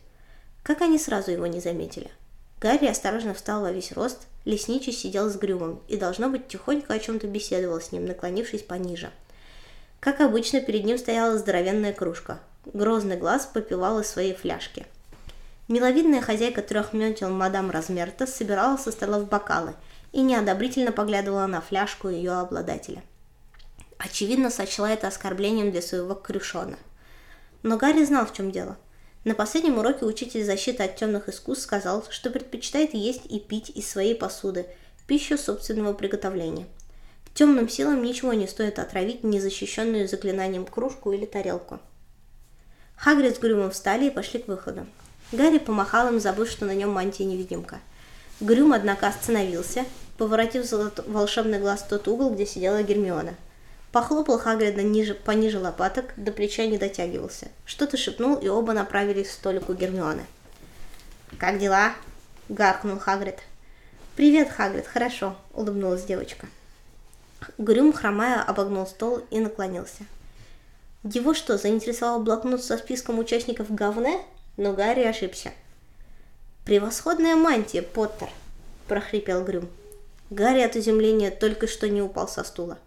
Как 0.62 0.82
они 0.82 1.00
сразу 1.00 1.32
его 1.32 1.48
не 1.48 1.62
заметили? 1.62 2.12
Гарри 2.60 2.88
осторожно 2.88 3.34
встал 3.36 3.62
во 3.62 3.72
весь 3.72 3.92
рост, 3.92 4.28
лесничий 4.46 4.92
сидел 4.92 5.30
с 5.30 5.36
Грюмом 5.36 5.80
и, 5.88 5.96
должно 5.96 6.30
быть, 6.30 6.48
тихонько 6.48 6.94
о 6.94 7.00
чем-то 7.00 7.28
беседовал 7.28 7.80
с 7.80 7.92
ним, 7.92 8.06
наклонившись 8.06 8.64
пониже. 8.64 9.12
Как 10.00 10.22
обычно, 10.22 10.62
перед 10.62 10.84
ним 10.84 10.98
стояла 10.98 11.38
здоровенная 11.38 11.94
кружка. 11.94 12.40
Грозный 12.66 13.18
глаз 13.18 13.48
попивал 13.52 14.00
из 14.00 14.08
своей 14.08 14.34
фляжки. 14.34 14.88
Миловидная 15.68 16.22
хозяйка 16.22 16.62
трех 16.62 16.94
метел 16.94 17.30
мадам 17.30 17.70
Размерта 17.70 18.26
собирала 18.26 18.78
со 18.78 18.92
столов 18.92 19.30
бокалы 19.30 19.76
и 20.12 20.22
неодобрительно 20.22 20.92
поглядывала 20.92 21.46
на 21.46 21.62
фляжку 21.62 22.10
ее 22.10 22.34
обладателя. 22.34 23.04
Очевидно, 23.98 24.50
сочла 24.50 24.92
это 24.92 25.08
оскорблением 25.08 25.72
для 25.72 25.82
своего 25.82 26.16
крюшона. 26.16 26.78
Но 27.64 27.78
Гарри 27.78 28.04
знал, 28.06 28.26
в 28.26 28.34
чем 28.34 28.52
дело– 28.52 28.78
на 29.28 29.36
последнем 29.36 29.78
уроке 29.78 30.06
учитель 30.06 30.46
защиты 30.46 30.84
от 30.84 30.96
темных 30.96 31.28
искусств 31.28 31.66
сказал, 31.66 32.06
что 32.10 32.30
предпочитает 32.30 32.94
есть 32.94 33.26
и 33.26 33.42
пить 33.42 33.70
из 33.70 33.86
своей 33.86 34.16
посуды, 34.16 34.68
пищу 35.06 35.38
собственного 35.38 35.92
приготовления. 35.92 36.66
Темным 37.34 37.68
силам 37.68 38.02
ничего 38.02 38.32
не 38.32 38.48
стоит 38.48 38.80
отравить 38.80 39.26
незащищенную 39.26 40.08
заклинанием 40.08 40.66
кружку 40.66 41.12
или 41.12 41.26
тарелку. 41.26 41.80
Хагрид 42.96 43.36
с 43.36 43.40
Грюмом 43.40 43.72
встали 43.72 44.06
и 44.08 44.12
пошли 44.12 44.40
к 44.40 44.48
выходу. 44.48 44.88
Гарри 45.34 45.58
помахал 45.58 46.08
им, 46.08 46.22
забыв, 46.22 46.50
что 46.50 46.64
на 46.64 46.74
нем 46.74 46.92
мантия-невидимка. 46.92 47.82
Грюм, 48.40 48.72
однако, 48.72 49.08
остановился, 49.08 49.84
поворотив 50.18 50.72
волшебный 51.06 51.60
глаз 51.60 51.82
в 51.82 51.90
тот 51.90 52.08
угол, 52.08 52.34
где 52.34 52.46
сидела 52.46 52.82
Гермиона– 52.82 53.36
Похлопал 53.98 54.38
Хагрида 54.38 54.84
ниже, 54.84 55.16
пониже 55.16 55.58
лопаток, 55.58 56.14
до 56.18 56.32
плеча 56.32 56.68
не 56.68 56.78
дотягивался. 56.78 57.48
Что-то 57.66 57.98
шепнул, 57.98 58.36
и 58.36 58.48
оба 58.48 58.74
направились 58.74 59.30
к 59.30 59.32
столику 59.32 59.74
Гермионы. 59.74 60.24
«Как 61.40 61.58
дела?»— 61.58 61.94
гаркнул 62.48 63.00
Хагрид. 63.00 63.40
«Привет, 64.16 64.52
Хагрид, 64.52 64.86
хорошо»,— 64.86 65.36
улыбнулась 65.56 66.04
девочка. 66.04 66.46
Грюм, 67.58 67.92
хромая, 67.92 68.44
обогнул 68.44 68.86
стол 68.86 69.24
и 69.32 69.40
наклонился. 69.40 70.04
Его 71.04 71.34
что, 71.34 71.58
заинтересовал 71.58 72.22
блокнот 72.22 72.64
со 72.64 72.78
списком 72.78 73.18
участников 73.18 73.74
говне? 73.74 74.20
Но 74.58 74.74
Гарри 74.74 75.06
ошибся. 75.06 75.54
«Превосходная 76.66 77.36
мантия, 77.36 77.82
Поттер!»– 77.82 78.30
прохрипел 78.88 79.44
Грюм. 79.44 79.68
Гарри 80.30 80.62
от 80.62 80.76
изумления 80.76 81.32
только 81.32 81.66
что 81.66 81.90
не 81.90 82.04
упал 82.04 82.28
со 82.28 82.44
стула. 82.44 82.78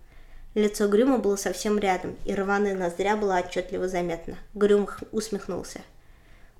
Лицо 0.55 0.89
Грюма 0.89 1.19
было 1.19 1.37
совсем 1.37 1.79
рядом, 1.79 2.17
и 2.25 2.35
рваная 2.35 2.75
ноздря 2.75 3.17
была 3.17 3.39
отчетливо 3.39 3.89
заметна. 3.89 4.37
Грюм 4.55 4.89
усмехнулся. 5.13 5.81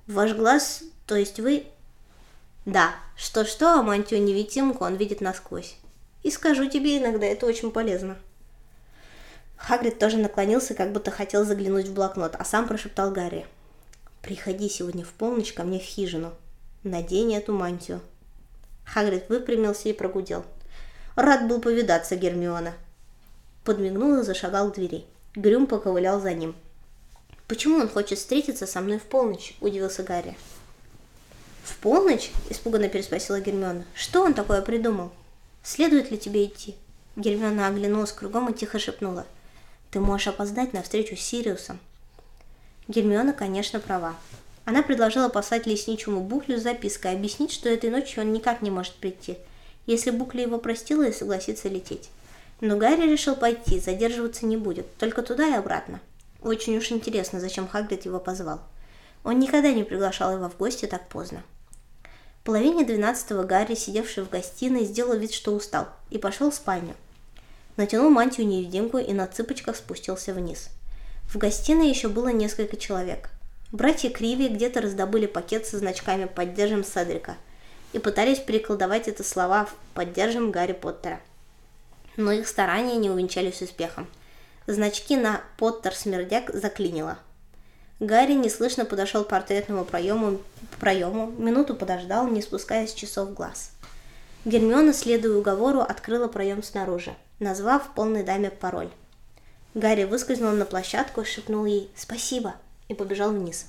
«Ваш 0.07 0.33
глаз, 0.33 0.83
то 1.05 1.15
есть 1.15 1.41
вы...» 1.41 1.65
«Да, 2.65 2.95
что-что, 3.17 3.73
а 3.73 3.83
мантию-невидимку 3.83 4.85
он 4.85 4.95
видит 4.95 5.19
насквозь. 5.19 5.75
И 6.23 6.31
скажу 6.31 6.69
тебе, 6.69 6.99
иногда 6.99 7.25
это 7.25 7.45
очень 7.45 7.71
полезно». 7.71 8.17
Хагрид 9.57 9.99
тоже 9.99 10.17
наклонился, 10.17 10.73
как 10.73 10.93
будто 10.93 11.11
хотел 11.11 11.43
заглянуть 11.43 11.87
в 11.87 11.93
блокнот, 11.93 12.35
а 12.39 12.45
сам 12.45 12.67
прошептал 12.67 13.11
Гарри. 13.11 13.45
«Приходи 14.21 14.69
сегодня 14.69 15.03
в 15.03 15.09
полночь 15.09 15.51
ко 15.51 15.63
мне 15.63 15.79
в 15.79 15.83
хижину. 15.83 16.33
Надень 16.83 17.35
эту 17.35 17.51
мантию». 17.51 17.99
Хагрид 18.85 19.27
выпрямился 19.27 19.89
и 19.89 19.93
прогудел. 19.93 20.45
«Рад 21.15 21.47
был 21.47 21.59
повидаться, 21.59 22.15
Гермиона 22.15 22.73
подмигнул 23.63 24.19
и 24.19 24.23
зашагал 24.23 24.71
к 24.71 24.75
двери. 24.75 25.05
Грюм 25.35 25.67
поковылял 25.67 26.19
за 26.19 26.33
ним. 26.33 26.55
«Почему 27.47 27.77
он 27.77 27.89
хочет 27.89 28.17
встретиться 28.17 28.65
со 28.65 28.81
мной 28.81 28.97
в 28.97 29.03
полночь?»– 29.03 29.55
удивился 29.61 30.03
Гарри. 30.03 30.37
«В 31.63 31.77
полночь?»– 31.77 32.31
испуганно 32.49 32.89
переспросила 32.89 33.39
Гермиона. 33.39 33.85
«Что 33.93 34.23
он 34.23 34.33
такое 34.33 34.61
придумал? 34.61 35.11
Следует 35.63 36.11
ли 36.11 36.17
тебе 36.17 36.45
идти?» 36.45 36.75
Гермиона 37.15 37.67
оглянулась 37.67 38.11
кругом 38.11 38.49
и 38.49 38.53
тихо 38.53 38.79
шепнула. 38.79 39.25
«Ты 39.91 39.99
можешь 39.99 40.27
опоздать 40.27 40.73
на 40.73 40.81
встречу 40.81 41.15
с 41.15 41.21
Сириусом». 41.21 41.79
Гермиона, 42.87 43.33
конечно, 43.33 43.79
права. 43.79 44.15
Она 44.65 44.83
предложила 44.83 45.29
послать 45.29 45.65
лесничему 45.65 46.21
Буклю 46.21 46.57
с 46.57 46.63
запиской, 46.63 47.13
объяснить, 47.13 47.51
что 47.51 47.69
этой 47.69 47.89
ночью 47.89 48.23
он 48.23 48.31
никак 48.31 48.61
не 48.61 48.69
может 48.69 48.93
прийти, 48.95 49.37
если 49.85 50.11
Букля 50.11 50.43
его 50.43 50.57
простила 50.57 51.03
и 51.03 51.13
согласится 51.13 51.67
лететь. 51.67 52.09
Но 52.61 52.77
Гарри 52.77 53.11
решил 53.11 53.35
пойти, 53.35 53.79
задерживаться 53.79 54.45
не 54.45 54.55
будет, 54.55 54.95
только 54.97 55.23
туда 55.23 55.47
и 55.47 55.53
обратно. 55.53 55.99
Очень 56.41 56.77
уж 56.77 56.91
интересно, 56.91 57.39
зачем 57.39 57.67
Хагрид 57.67 58.05
его 58.05 58.19
позвал. 58.19 58.61
Он 59.23 59.39
никогда 59.39 59.71
не 59.71 59.83
приглашал 59.83 60.35
его 60.35 60.47
в 60.47 60.57
гости 60.57 60.85
так 60.85 61.07
поздно. 61.09 61.43
В 62.03 62.43
половине 62.43 62.85
двенадцатого 62.85 63.43
Гарри, 63.43 63.73
сидевший 63.75 64.23
в 64.23 64.29
гостиной, 64.29 64.85
сделал 64.85 65.15
вид, 65.15 65.33
что 65.33 65.53
устал, 65.53 65.87
и 66.11 66.19
пошел 66.19 66.51
в 66.51 66.55
спальню. 66.55 66.95
Натянул 67.77 68.11
мантию-невидимку 68.11 68.99
и 68.99 69.11
на 69.13 69.25
цыпочках 69.25 69.75
спустился 69.75 70.33
вниз. 70.33 70.69
В 71.31 71.37
гостиной 71.37 71.89
еще 71.89 72.09
было 72.09 72.27
несколько 72.27 72.77
человек. 72.77 73.29
Братья 73.71 74.09
Криви 74.09 74.49
где-то 74.49 74.81
раздобыли 74.81 75.25
пакет 75.25 75.65
со 75.65 75.79
значками 75.79 76.25
«Поддержим 76.25 76.83
Седрика» 76.83 77.37
и 77.93 77.99
пытались 77.99 78.39
перекладывать 78.39 79.07
это 79.07 79.23
слова 79.23 79.65
в 79.65 79.75
«Поддержим 79.93 80.51
Гарри 80.51 80.73
Поттера». 80.73 81.21
Но 82.21 82.31
их 82.31 82.47
старания 82.47 82.97
не 82.97 83.09
увенчались 83.09 83.63
успехом. 83.63 84.07
Значки 84.67 85.17
на 85.17 85.41
«Поттер 85.57 85.95
Смердяк» 85.95 86.53
заклинило. 86.53 87.17
Гарри 87.99 88.33
неслышно 88.33 88.85
подошел 88.85 89.23
к 89.23 89.29
портретному 89.29 89.85
проему, 89.85 90.39
проему, 90.79 91.33
минуту 91.39 91.73
подождал, 91.73 92.27
не 92.27 92.43
спуская 92.43 92.85
с 92.85 92.93
часов 92.93 93.33
глаз. 93.33 93.71
Гермиона, 94.45 94.93
следуя 94.93 95.35
уговору, 95.35 95.79
открыла 95.79 96.27
проем 96.27 96.61
снаружи, 96.61 97.15
назвав 97.39 97.91
полной 97.95 98.21
даме 98.21 98.51
пароль. 98.51 98.91
Гарри 99.73 100.03
выскользнул 100.03 100.51
на 100.51 100.65
площадку, 100.65 101.25
шепнул 101.25 101.65
ей 101.65 101.89
«Спасибо!» 101.95 102.53
и 102.87 102.93
побежал 102.93 103.31
вниз. 103.31 103.65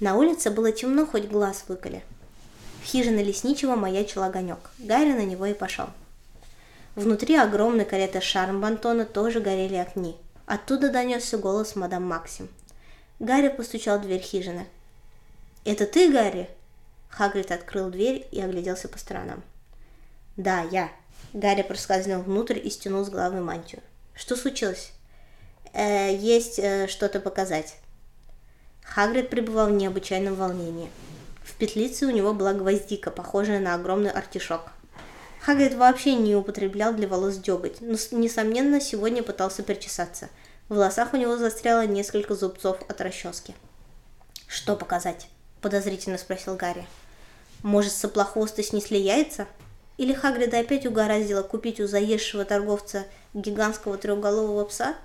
На 0.00 0.16
улице 0.16 0.50
было 0.50 0.70
темно, 0.70 1.06
хоть 1.06 1.28
глаз 1.28 1.64
выколи. 1.66 2.04
В 2.82 2.84
хижине 2.84 3.24
лесничего 3.24 3.74
маячил 3.74 4.22
огонек. 4.22 4.58
Гарри 4.78 5.12
на 5.12 5.24
него 5.24 5.46
и 5.46 5.54
пошел. 5.54 5.86
Внутри 6.98 7.36
огромной 7.36 7.84
кареты 7.84 8.20
Шармбантона 8.20 9.04
тоже 9.04 9.38
горели 9.38 9.76
огни. 9.76 10.16
Оттуда 10.46 10.90
донесся 10.90 11.38
голос 11.38 11.76
мадам 11.76 12.02
Максим. 12.02 12.48
Гарри 13.20 13.50
постучал 13.50 14.00
в 14.00 14.02
дверь 14.02 14.20
хижины. 14.20 14.66
«Это 15.64 15.86
ты, 15.86 16.10
Гарри?» 16.10 16.48
Хагрид 17.08 17.52
открыл 17.52 17.88
дверь 17.90 18.26
и 18.32 18.40
огляделся 18.40 18.88
по 18.88 18.98
сторонам. 18.98 19.44
«Да, 20.36 20.62
я». 20.72 20.90
Гарри 21.32 21.62
проскользнул 21.62 22.22
внутрь 22.22 22.58
и 22.58 22.68
стянул 22.68 23.04
с 23.04 23.10
головы 23.10 23.42
мантию. 23.42 23.80
«Что 24.12 24.34
случилось?» 24.34 24.90
э, 25.74 26.16
«Есть 26.16 26.58
э, 26.58 26.88
что-то 26.88 27.20
показать». 27.20 27.76
Хагрид 28.82 29.30
пребывал 29.30 29.68
в 29.68 29.70
необычайном 29.70 30.34
волнении. 30.34 30.90
В 31.44 31.54
петлице 31.54 32.06
у 32.06 32.10
него 32.10 32.34
была 32.34 32.54
гвоздика, 32.54 33.12
похожая 33.12 33.60
на 33.60 33.76
огромный 33.76 34.10
артишок. 34.10 34.72
Хагрид 35.48 35.72
вообще 35.76 36.14
не 36.14 36.36
употреблял 36.36 36.92
для 36.92 37.08
волос 37.08 37.36
деготь, 37.36 37.80
но, 37.80 37.96
несомненно, 38.10 38.82
сегодня 38.82 39.22
пытался 39.22 39.62
причесаться. 39.62 40.28
В 40.68 40.74
волосах 40.74 41.14
у 41.14 41.16
него 41.16 41.38
застряло 41.38 41.86
несколько 41.86 42.34
зубцов 42.34 42.76
от 42.86 43.00
расчески. 43.00 43.54
«Что 44.46 44.76
показать?»– 44.76 45.30
подозрительно 45.62 46.18
спросил 46.18 46.54
Гарри. 46.54 46.86
«Может, 47.62 47.94
соплохвосты 47.94 48.62
снесли 48.62 49.00
яйца?» 49.00 49.46
Или 49.96 50.12
Хагрида 50.12 50.58
опять 50.58 50.84
угораздило 50.84 51.42
купить 51.42 51.80
у 51.80 51.86
заезжего 51.86 52.44
торговца 52.44 53.06
гигантского 53.32 53.96
трехголового 53.96 54.66
пса 54.66 54.96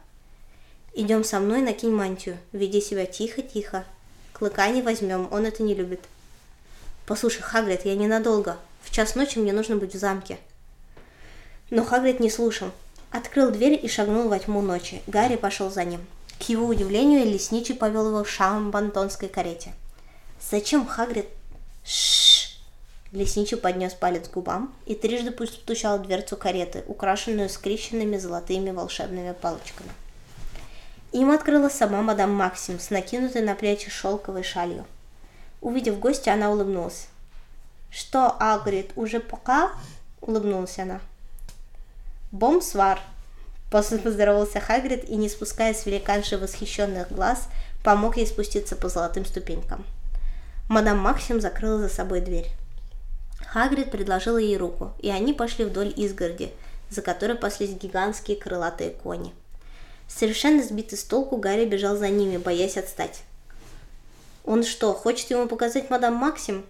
–Идем 0.94 1.24
со 1.24 1.40
мной, 1.40 1.62
накинь 1.62 1.96
мантию. 1.96 2.38
Веди 2.52 2.82
себя 2.82 3.06
тихо-тихо. 3.06 3.86
Клыка 4.34 4.68
не 4.68 4.82
возьмем, 4.82 5.30
он 5.32 5.46
это 5.46 5.64
не 5.64 5.74
любит. 5.74 6.02
Послушай, 7.06 7.44
Хагрид, 7.44 7.86
я 7.86 7.96
ненадолго. 7.96 8.58
В 8.84 8.92
час 8.92 9.16
ночи 9.16 9.40
мне 9.40 9.52
нужно 9.52 9.78
быть 9.78 9.96
в 9.96 9.98
замке. 9.98 10.38
Но 11.72 11.84
Хагрид 11.84 12.20
не 12.20 12.30
слушал. 12.30 12.70
Открыл 13.10 13.50
дверь 13.50 13.80
и 13.82 13.88
шагнул 13.88 14.30
во 14.30 14.38
тьму 14.38 14.62
ночи. 14.62 15.02
Гарри 15.08 15.36
пошел 15.36 15.72
за 15.72 15.84
ним. 15.84 16.06
К 16.40 16.44
его 16.44 16.68
удивлению, 16.68 17.26
лесничий 17.26 17.74
повел 17.74 18.08
его 18.10 18.24
в 18.24 18.30
шамбантонской 18.30 19.30
карете. 19.30 19.74
«Зачем 20.52 20.86
Хагрид?» 20.86 21.28
Шш! 21.86 22.60
Лесничий 23.12 23.58
поднес 23.58 23.94
палец 23.94 24.28
к 24.28 24.34
губам 24.34 24.74
и 24.86 24.96
трижды 24.96 25.32
постучал 25.32 26.00
в 26.00 26.04
дверцу 26.04 26.36
кареты, 26.36 26.84
украшенную 26.88 27.50
скрещенными 27.50 28.18
золотыми 28.18 28.72
волшебными 28.72 29.34
палочками. 29.34 29.90
Им 31.12 31.30
открыла 31.30 31.70
сама 31.70 32.02
мадам 32.02 32.34
Максим 32.34 32.80
с 32.80 32.90
накинутой 32.90 33.44
на 33.44 33.54
плечи 33.54 33.92
шелковой 33.92 34.42
шалью. 34.42 34.86
Увидев 35.62 36.00
гостя, 36.00 36.34
она 36.34 36.50
улыбнулась. 36.50 37.08
«Что, 37.94 38.36
Агрид, 38.40 38.92
уже 38.96 39.20
пока?»– 39.20 39.72
улыбнулась 40.22 40.80
она. 40.80 41.00
«Бомсвар!»– 42.32 43.00
поздоровался 43.72 44.60
Хагрид 44.60 45.08
и, 45.08 45.16
не 45.16 45.30
спуская 45.30 45.74
с 45.74 45.86
великанши 45.86 46.38
восхищенных 46.38 47.12
глаз, 47.12 47.48
помог 47.84 48.18
ей 48.18 48.26
спуститься 48.26 48.76
по 48.76 48.90
золотым 48.90 49.26
ступенькам. 49.26 49.86
Мадам 50.70 50.98
Максим 50.98 51.40
закрыла 51.40 51.80
за 51.80 51.90
собой 51.90 52.22
дверь. 52.22 52.50
Хагрид 53.46 53.92
предложила 53.92 54.38
ей 54.38 54.58
руку, 54.58 54.94
и 55.00 55.10
они 55.10 55.34
пошли 55.34 55.66
вдоль 55.66 55.94
изгороди, 55.96 56.52
за 56.90 57.02
которой 57.02 57.36
паслись 57.36 57.78
гигантские 57.78 58.38
крылатые 58.38 58.90
кони– 58.90 59.34
Совершенно 60.08 60.62
сбитый 60.62 60.98
с 60.98 61.04
толку, 61.04 61.38
Гарри 61.38 61.66
бежал 61.66 61.98
за 61.98 62.10
ними, 62.10 62.38
боясь 62.38 62.78
отстать. 62.78 63.24
Он 64.46 64.64
что, 64.64 64.94
хочет 64.94 65.32
ему 65.32 65.48
показать 65.48 65.90
мадам 65.90 66.16
Максим? 66.16 66.66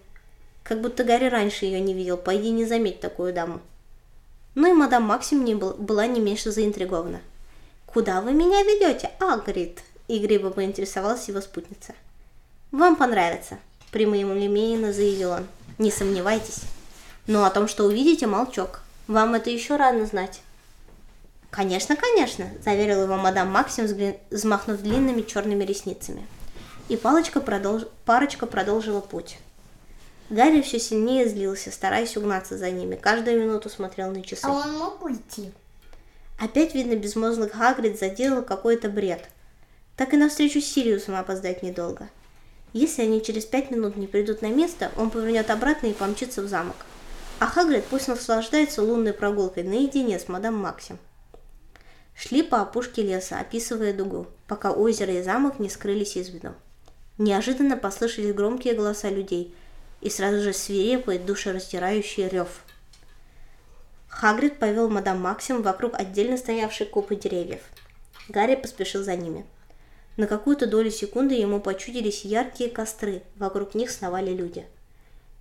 Как 0.64 0.80
будто 0.80 1.04
Гарри 1.04 1.28
раньше 1.28 1.66
ее 1.66 1.82
не 1.82 1.94
видел, 1.94 2.18
пойди 2.18 2.50
не 2.50 2.66
заметь 2.66 3.02
такую 3.02 3.34
даму. 3.34 3.60
Ну 4.56 4.70
и 4.70 4.74
мадам 4.74 5.04
Максим 5.04 5.44
не 5.44 5.56
был, 5.56 5.74
была 5.74 6.08
не 6.08 6.20
меньше 6.20 6.52
заинтригована. 6.52 7.22
«Куда 7.86 8.22
вы 8.22 8.32
меня 8.34 8.64
ведете, 8.64 9.12
Агрид?»– 9.20 9.82
игриво 10.08 10.50
поинтересовалась 10.50 11.28
его 11.28 11.42
спутница. 11.42 11.94
«Вам 12.72 12.96
понравится»,– 12.96 13.60
прямолинейно 13.92 14.94
заявил 14.94 15.32
он. 15.32 15.48
«Не 15.78 15.92
сомневайтесь. 15.92 16.62
Но 17.28 17.46
о 17.46 17.50
том, 17.50 17.68
что 17.68 17.84
увидите, 17.84 18.26
молчок. 18.26 18.82
Вам 19.08 19.36
это 19.36 19.50
еще 19.50 19.76
рано 19.76 20.06
знать». 20.06 20.42
«Конечно, 21.52 21.96
конечно»,– 21.96 22.50
заверила 22.64 23.04
его 23.04 23.16
мадам 23.16 23.50
Максим, 23.50 23.86
взмахнув 24.32 24.82
длинными 24.82 25.22
черными 25.22 25.64
ресницами. 25.64 26.26
И 26.90 26.98
палочка 26.98 27.42
продолж... 27.42 27.84
парочка 28.06 28.48
продолжила 28.48 29.02
путь. 29.02 29.38
Гарри 30.30 30.62
все 30.62 30.80
сильнее 30.80 31.28
злился, 31.28 31.72
стараясь 31.72 32.18
угнаться 32.18 32.58
за 32.58 32.72
ними. 32.72 32.96
Каждую 32.96 33.42
минуту 33.42 33.70
смотрел 33.70 34.12
на 34.12 34.24
часы. 34.24 34.46
А 34.46 34.52
он 34.52 34.78
мог 34.78 35.04
уйти? 35.04 35.52
Опять, 36.40 36.74
видно, 36.74 36.96
безмозглый 36.96 37.50
Хагрид 37.50 38.00
заделал 38.00 38.42
какой-то 38.42 38.90
бред. 38.90 39.30
Так 39.96 40.14
и 40.14 40.18
навстречу 40.18 40.62
с 40.62 40.66
Сириусом 40.66 41.16
опоздать 41.16 41.62
недолго. 41.62 42.10
Если 42.74 43.04
они 43.04 43.22
через 43.22 43.46
пять 43.46 43.70
минут 43.70 43.96
не 43.98 44.08
придут 44.08 44.42
на 44.42 44.48
место, 44.48 44.92
он 44.98 45.12
повернет 45.12 45.52
обратно 45.52 45.88
и 45.88 45.94
помчится 45.94 46.42
в 46.42 46.48
замок. 46.48 46.78
А 47.40 47.46
Хагрид 47.46 47.84
пусть 47.86 48.08
наслаждается 48.08 48.82
лунной 48.82 49.14
прогулкой 49.14 49.64
наедине 49.64 50.18
с 50.18 50.28
мадам 50.28 50.56
Максим. 50.56 50.98
Шли 52.16 52.42
по 52.42 52.62
опушке 52.62 53.02
леса, 53.02 53.40
описывая 53.40 53.94
дугу, 53.94 54.28
пока 54.48 54.72
озеро 54.72 55.14
и 55.14 55.24
замок 55.24 55.60
не 55.60 55.70
скрылись 55.70 56.16
из 56.16 56.30
виду. 56.30 56.54
Неожиданно 57.18 57.78
послышались 57.78 58.34
громкие 58.34 58.74
голоса 58.74 59.10
людей 59.10 59.54
и 60.04 60.10
сразу 60.10 60.42
же 60.42 60.54
свирепый, 60.54 61.18
душераздирающий 61.18 62.28
рев. 62.28 62.64
Хагрид 64.08 64.60
повел 64.60 64.90
мадам 64.90 65.22
Максим 65.22 65.62
вокруг 65.62 66.00
отдельно 66.00 66.38
стоявшей 66.38 66.86
купы 66.86 67.16
деревьев. 67.16 67.62
Гарри 68.30 68.56
поспешил 68.56 69.04
за 69.04 69.16
ними. 69.16 69.46
На 70.18 70.28
какую-то 70.28 70.68
долю 70.68 70.92
секунды 70.92 71.34
ему 71.34 71.60
почудились 71.60 72.26
яркие 72.26 72.70
костры, 72.70 73.24
вокруг 73.38 73.74
них 73.74 73.90
сновали 73.90 74.32
люди. 74.32 74.66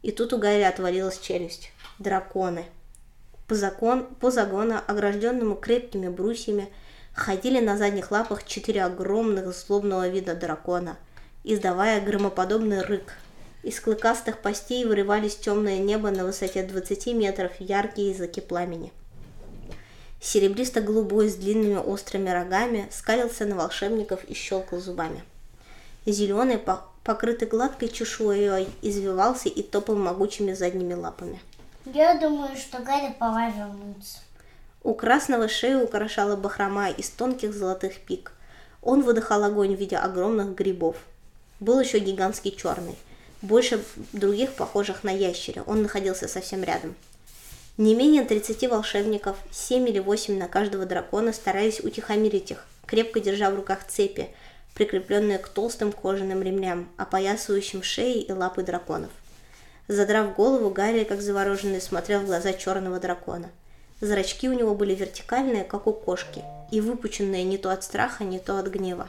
И 0.03 0.11
тут 0.11 0.33
у 0.33 0.39
Гарри 0.39 0.63
отвалилась 0.63 1.19
челюсть. 1.19 1.73
Драконы– 1.99 2.65
по, 3.53 3.57
закон, 3.57 4.07
по 4.19 4.31
загону, 4.31 4.81
огражденному 4.87 5.57
крепкими 5.57 6.09
брусьями, 6.09 6.71
ходили 7.15 7.61
на 7.61 7.77
задних 7.77 8.11
лапах 8.11 8.47
четыре 8.47 8.83
огромных 8.83 9.55
злобного 9.55 10.09
вида 10.09 10.35
дракона, 10.35 10.97
издавая 11.45 12.01
громоподобный 12.01 12.81
рык. 12.81 13.13
Из 13.63 13.79
клыкастых 13.81 14.39
постей 14.39 14.85
вырывались 14.85 15.37
темное 15.37 15.79
небо 15.79 16.11
на 16.11 16.25
высоте 16.25 16.63
20 16.63 17.07
метров 17.15 17.53
яркие 17.59 18.11
языки 18.11 18.41
пламени. 18.41 18.93
Серебристо-голубой 20.21 21.29
с 21.29 21.37
длинными 21.37 21.77
острыми 21.77 22.31
рогами 22.31 22.89
скалился 22.91 23.45
на 23.45 23.57
волшебников 23.57 24.25
и 24.25 24.35
щелкал 24.35 24.81
зубами. 24.81 25.23
Зеленый, 26.07 26.61
покрытый 27.05 27.49
гладкой 27.49 27.89
чешуей, 27.89 28.69
извивался 28.83 29.49
и 29.49 29.63
топал 29.63 29.97
могучими 29.97 30.53
задними 30.53 30.95
лапами– 30.95 31.41
я 31.87 32.15
думаю, 32.15 32.57
что 32.57 32.79
Гарри 32.79 33.13
пора 33.19 33.51
вернуться. 33.51 34.19
У 34.85 34.95
красного 34.95 35.49
шею 35.49 35.83
украшала 35.83 36.37
бахрома 36.37 36.91
из 36.91 37.11
тонких 37.11 37.53
золотых 37.53 38.01
пик. 38.01 38.33
Он 38.83 39.03
выдыхал 39.03 39.43
огонь 39.43 39.75
в 39.75 39.79
виде 39.79 39.97
огромных 39.97 40.55
грибов. 40.55 40.97
Был 41.59 41.81
еще 41.81 41.99
гигантский 41.99 42.53
черный. 42.53 42.97
Больше 43.43 43.83
других, 44.13 44.53
похожих 44.53 45.03
на 45.03 45.11
ящеря. 45.11 45.65
Он 45.67 45.83
находился 45.83 46.29
совсем 46.29 46.63
рядом. 46.63 46.95
Не 47.77 47.95
менее 47.97 48.25
30 48.25 48.71
волшебников, 48.71 49.37
7 49.51 49.89
или 49.89 49.99
8 49.99 50.39
на 50.39 50.47
каждого 50.47 50.87
дракона, 50.87 51.33
старались 51.33 51.81
утихомирить 51.81 52.53
их, 52.53 52.65
крепко 52.87 53.19
держа 53.19 53.51
в 53.51 53.57
руках 53.57 53.81
цепи, 53.89 54.29
прикрепленные 54.75 55.39
к 55.39 55.49
толстым 55.49 55.91
кожаным 55.91 56.43
ремням, 56.43 56.89
опоясывающим 56.97 57.83
шеи 57.83 58.21
и 58.21 58.31
лапы 58.31 58.63
драконов. 58.63 59.11
Задрав 59.89 60.37
голову, 60.37 60.71
Гарри, 60.71 61.03
как 61.03 61.21
завороженный, 61.21 61.81
смотрел 61.81 62.21
в 62.21 62.27
глаза 62.27 62.53
черного 62.53 63.01
дракона. 63.01 63.51
Зрачки 64.01 64.49
у 64.49 64.53
него 64.53 64.75
были 64.77 64.95
вертикальные, 64.95 65.65
как 65.65 65.89
у 65.89 65.93
кошки, 65.93 66.45
и 66.71 66.81
выпученные 66.81 67.43
не 67.43 67.59
то 67.59 67.71
от 67.71 67.83
страха, 67.83 68.23
не 68.23 68.39
то 68.39 68.59
от 68.59 68.69
гнева. 68.69 69.09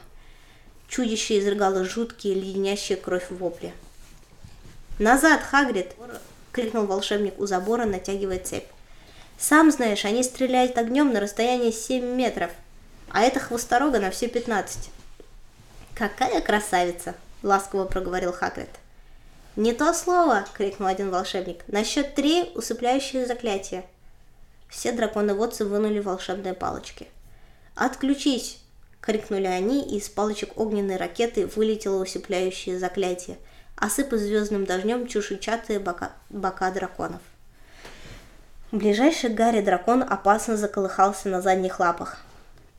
Чудище 0.87 1.39
изрыгало 1.39 1.83
жуткие, 1.83 2.35
леденящие 2.35 2.97
кровь 2.97 3.29
вопли. 3.29 3.73
«Назад, 4.99 5.41
Хагрид!»— 5.41 5.95
крикнул 6.51 6.85
волшебник 6.85 7.39
у 7.39 7.45
забора, 7.45 7.85
натягивая 7.85 8.39
цепь. 8.39 8.67
«Сам 9.37 9.71
знаешь, 9.71 10.05
они 10.05 10.23
стреляют 10.23 10.77
огнем 10.77 11.11
на 11.11 11.19
расстоянии 11.19 11.71
7 11.71 12.03
метров, 12.03 12.51
а 13.09 13.21
это 13.21 13.39
хвосторога 13.39 13.99
на 13.99 14.11
все 14.11 14.27
15. 14.27 14.89
«Какая 15.93 16.41
красавица!»— 16.41 17.13
ласково 17.43 17.85
проговорил 17.85 18.33
Хагрид. 18.33 18.69
«Не 19.55 19.73
то 19.73 19.93
слово!»— 19.93 20.45
крикнул 20.57 20.87
один 20.87 21.11
волшебник. 21.11 21.63
«На 21.67 21.83
счет 21.83 22.15
три 22.15 22.51
усыпляющее 22.55 23.27
заклятие!» 23.27 23.85
Все 24.67 24.91
драконоводцы 24.91 25.65
вынули 25.65 25.99
волшебные 25.99 26.55
палочки. 26.55 27.07
«Отключись!»— 27.75 28.57
крикнули 29.03 29.45
они, 29.45 29.83
и 29.83 29.97
из 29.97 30.09
палочек 30.09 30.57
огненной 30.57 30.97
ракеты 30.97 31.47
вылетело 31.47 32.01
усыпляющее 32.01 32.79
заклятие, 32.79 33.37
осыпав 33.75 34.19
звездным 34.19 34.65
дождем 34.65 35.07
чешуйчатые 35.07 35.79
бока, 35.79 36.13
бока 36.29 36.71
драконов. 36.71 37.21
Ближайший 38.71 39.29
Гарри 39.29 39.61
дракон 39.61 40.01
опасно 40.01 40.57
заколыхался 40.57 41.29
на 41.29 41.41
задних 41.41 41.79
лапах. 41.79 42.17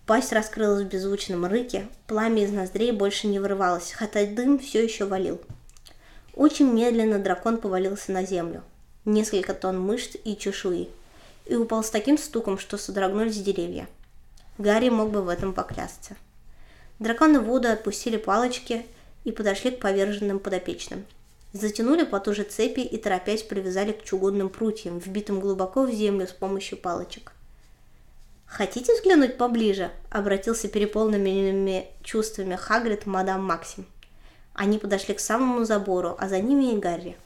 Пасть 0.07 0.33
раскрылась 0.33 0.85
в 0.85 0.89
беззвучном 0.89 1.47
рыке, 1.47 1.87
пламя 2.07 2.45
из 2.45 2.53
ноздрей 2.53 2.93
больше 2.93 3.27
не 3.27 3.39
вырывалось, 3.39 3.93
хотя 3.93 4.27
дым 4.27 4.59
все 4.59 4.83
еще 4.83 5.05
валил. 5.05 5.41
Очень 6.35 6.73
медленно 6.73 7.19
дракон 7.19 7.59
повалился 7.59 8.13
на 8.13 8.25
землю. 8.25 8.63
Несколько 9.05 9.55
тонн 9.55 9.81
мышц 9.81 10.17
и 10.25 10.37
чешуи– 10.37 10.89
и 11.47 11.55
упал 11.55 11.85
с 11.85 11.91
таким 11.91 12.19
стуком, 12.19 12.59
что 12.59 12.79
содрогнулись 12.79 13.43
деревья. 13.43 13.87
Гарри 14.59 14.89
мог 14.89 15.11
бы 15.11 15.23
в 15.23 15.29
этом 15.29 15.53
поклясться. 15.53 16.17
Драконы 17.01 17.41
Вуда 17.41 17.73
отпустили 17.73 18.17
палочки 18.17 18.87
и 19.25 19.33
подошли 19.33 19.73
к 19.73 19.81
поверженным 19.81 20.39
подопечным. 20.39 21.05
Затянули 21.53 22.05
потуже 22.05 22.45
цепи 22.45 22.81
и, 22.81 22.97
торопясь, 22.97 23.43
привязали 23.43 23.93
к 23.93 24.03
чугунным 24.03 24.49
прутьям, 24.49 24.99
вбитым 24.99 25.41
глубоко 25.41 25.83
в 25.83 25.93
землю 25.93 26.27
с 26.27 26.33
помощью 26.33 26.79
палочек. 26.79 27.33
«Хотите 28.47 28.95
взглянуть 28.95 29.37
поближе?»— 29.37 29.91
обратился 30.11 30.69
переполненными 30.69 31.89
чувствами 32.03 32.55
Хагрид 32.55 33.07
мадам 33.07 33.45
Максим. 33.45 33.87
Они 34.53 34.79
подошли 34.79 35.15
к 35.15 35.21
самому 35.21 35.65
забору, 35.65 36.17
а 36.19 36.29
за 36.29 36.41
ними 36.41 36.73
и 36.73 36.79
Гарри. 36.79 37.17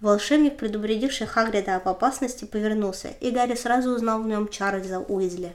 Волшебник, 0.00 0.56
предупредивший 0.56 1.26
Хагрида 1.26 1.76
об 1.76 1.88
опасности, 1.88 2.44
повернулся, 2.44 3.08
и 3.20 3.30
Гарри 3.30 3.54
сразу 3.54 3.90
узнал 3.90 4.22
в 4.22 4.26
нем 4.26 4.48
Чарльза 4.48 4.98
Уизли. 4.98 5.54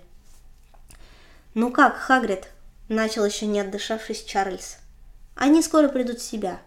«Ну 1.53 1.71
как, 1.71 1.97
Хагрид?»– 1.97 2.47
начал 2.89 3.25
еще 3.25 3.45
не 3.45 3.59
отдышавшись 3.59 4.23
Чарльз. 4.23 4.77
«Они 5.35 5.61
скоро 5.61 5.87
придут 5.89 6.19
в 6.19 6.23
себя. 6.23 6.59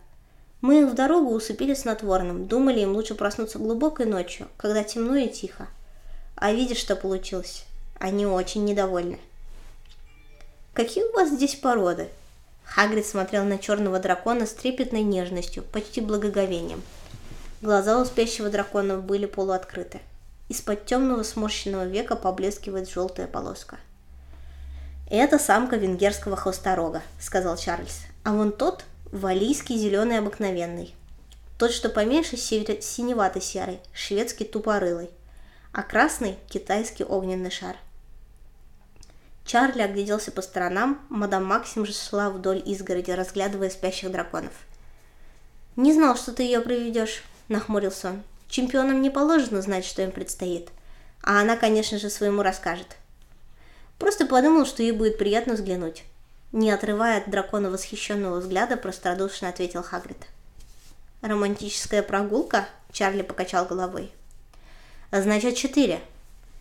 Мы 0.60 0.86
в 0.86 0.94
дорогу 0.94 1.32
усыпили 1.32 1.74
снотворным, 1.74 2.46
думали, 2.46 2.80
им 2.80 2.92
лучше 2.92 3.14
проснуться 3.14 3.58
глубокой 3.58 4.06
ночью, 4.06 4.48
когда 4.56 4.82
темно 4.82 5.16
и 5.16 5.28
тихо. 5.28 5.68
А 6.36 6.52
видишь, 6.52 6.78
что 6.78 6.96
получилось? 6.96 7.64
Они 7.98 8.26
очень 8.26 8.64
недовольны». 8.64 9.18
«Какие 10.72 11.04
у 11.04 11.12
вас 11.12 11.30
здесь 11.30 11.54
породы?» 11.54 12.08
Хагрид 12.64 13.06
смотрел 13.06 13.44
на 13.44 13.58
черного 13.58 13.98
дракона 13.98 14.46
с 14.46 14.52
трепетной 14.52 15.02
нежностью, 15.02 15.62
почти 15.62 16.00
благоговением– 16.00 16.82
Глаза 17.64 17.98
у 17.98 18.04
спящего 18.04 18.50
дракона 18.50 18.98
были 18.98 19.24
полуоткрыты. 19.24 20.02
Из-под 20.50 20.84
темного 20.84 21.22
сморщенного 21.22 21.86
века 21.86 22.14
поблескивает 22.14 22.90
желтая 22.90 23.26
полоска. 23.26 23.78
«Это 25.10 25.38
самка 25.38 25.76
венгерского 25.76 26.36
хвосторога»,— 26.36 27.02
сказал 27.20 27.56
Чарльз. 27.56 28.02
«А 28.24 28.32
вон 28.32 28.52
тот— 28.52 28.84
валийский 29.12 29.76
зеленый 29.76 30.18
обыкновенный. 30.18 30.94
Тот, 31.58 31.72
что 31.72 31.90
поменьше, 31.90 32.36
синевато-серый, 32.36 33.80
шведский 33.92 34.44
тупорылый, 34.44 35.10
а 35.72 35.82
красный— 35.82 36.38
китайский 36.48 37.04
огненный 37.04 37.50
шар». 37.50 37.76
Чарли 39.44 39.82
огляделся 39.82 40.32
по 40.32 40.40
сторонам, 40.40 41.00
мадам 41.10 41.44
Максим 41.44 41.84
же 41.84 41.92
шла 41.92 42.30
вдоль 42.30 42.62
изгороди, 42.64 43.10
разглядывая 43.10 43.68
спящих 43.68 44.10
драконов. 44.10 44.52
«Не 45.76 45.92
знал, 45.92 46.16
что 46.16 46.32
ты 46.32 46.44
ее 46.44 46.60
приведешь»,– 46.60 47.22
нахмурился 47.48 48.10
он. 48.10 48.22
«Чемпионам 48.48 49.02
не 49.02 49.10
положено 49.10 49.60
знать, 49.60 49.84
что 49.84 50.00
им 50.00 50.12
предстоит. 50.12 50.70
А 51.22 51.40
она, 51.42 51.56
конечно 51.56 51.98
же, 51.98 52.08
своему 52.08 52.42
расскажет. 52.42 52.96
Просто 53.98 54.26
подумал, 54.26 54.66
что 54.66 54.82
ей 54.82 54.92
будет 54.92 55.18
приятно 55.18 55.54
взглянуть». 55.54 56.04
Не 56.52 56.70
отрывая 56.70 57.18
от 57.18 57.28
дракона 57.28 57.70
восхищенного 57.70 58.38
взгляда, 58.38 58.76
простодушно 58.76 59.48
ответил 59.48 59.82
Хагрид. 59.82 60.26
«Романтическая 61.20 62.02
прогулка?»– 62.02 62.68
Чарли 62.92 63.22
покачал 63.22 63.66
головой. 63.66 64.12
«Значит, 65.10 65.56
четыре. 65.56 66.00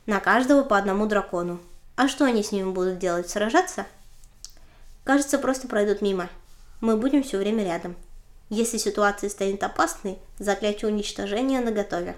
На 0.08 0.20
каждого 0.20 0.64
по 0.64 0.78
одному 0.78 1.06
дракону. 1.06 1.60
А 1.96 2.08
что 2.08 2.26
они 2.26 2.44
с 2.44 2.52
ними 2.52 2.72
будут 2.72 2.98
делать? 2.98 3.30
Сражаться?» 3.30 3.86
«Кажется, 5.04 5.38
просто 5.38 5.68
пройдут 5.68 6.02
мимо. 6.02 6.30
Мы 6.82 6.98
будем 6.98 7.22
все 7.24 7.38
время 7.38 7.64
рядом», 7.64 7.96
если 8.54 8.78
ситуация 8.78 9.32
станет 9.32 9.64
опасной, 9.64 10.20
заклятие 10.38 10.92
уничтожения 10.92 11.60
наготове. 11.60 12.16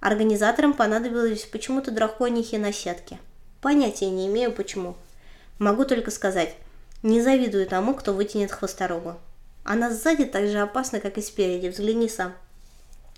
Организаторам 0.00 0.74
понадобились 0.74 1.46
почему-то 1.46 1.90
драконихи 1.90 2.56
на 2.56 2.70
сетке. 2.70 3.18
Понятия 3.64 4.10
не 4.10 4.26
имею 4.26 4.52
почему. 4.52 4.94
Могу 5.58 5.86
только 5.86 6.10
сказать, 6.10 6.54
не 7.02 7.22
завидую 7.22 7.66
тому, 7.66 7.94
кто 7.94 8.12
вытянет 8.12 8.52
хвосторогу. 8.52 9.16
Она 9.64 9.90
сзади 9.90 10.26
так 10.26 10.48
же 10.48 10.58
опасна, 10.58 11.00
как 11.00 11.16
и 11.16 11.22
спереди, 11.22 11.68
взгляни 11.68 12.10
сам. 12.10 12.34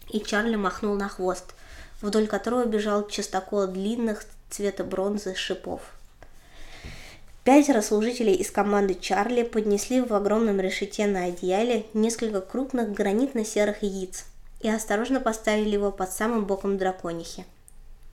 И 0.08 0.20
Чарли 0.20 0.54
махнул 0.54 0.94
на 0.94 1.08
хвост, 1.08 1.46
вдоль 2.00 2.28
которого 2.28 2.64
бежал 2.64 3.08
частокол 3.08 3.66
длинных 3.66 4.22
цвета 4.48 4.84
бронзы 4.84 5.34
шипов. 5.34 5.80
Пятеро 7.42 7.82
служителей 7.82 8.34
из 8.34 8.52
команды 8.52 8.94
Чарли 8.94 9.42
поднесли 9.42 10.00
в 10.00 10.14
огромном 10.14 10.60
решете 10.60 11.08
на 11.08 11.24
одеяле 11.24 11.86
несколько 11.92 12.40
крупных 12.40 12.92
гранитно-серых 12.92 13.82
яиц 13.82 14.26
и 14.60 14.68
осторожно 14.68 15.18
поставили 15.18 15.70
его 15.70 15.90
под 15.90 16.12
самым 16.12 16.44
боком 16.44 16.78
драконихи. 16.78 17.46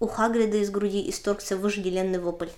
У 0.04 0.08
Хагрида 0.08 0.58
из 0.58 0.70
груди 0.70 1.10
исторгся 1.10 1.56
вожделенный 1.56 2.20
вопль. 2.20 2.50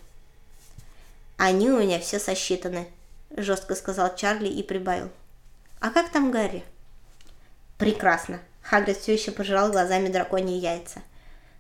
«Они 1.38 1.70
у 1.70 1.80
меня 1.80 2.00
все 2.00 2.18
сосчитаны»,— 2.18 2.88
жестко 3.38 3.76
сказал 3.76 4.16
Чарли 4.16 4.48
и 4.48 4.64
прибавил. 4.64 5.12
«А 5.80 5.92
как 5.92 6.10
там 6.10 6.32
Гарри?» 6.32 6.64
«Прекрасно»,— 7.78 8.40
Хагрид 8.64 8.98
все 8.98 9.14
еще 9.14 9.30
пожирал 9.30 9.72
глазами 9.72 10.08
драконьи 10.08 10.58
яйца. 10.58 11.04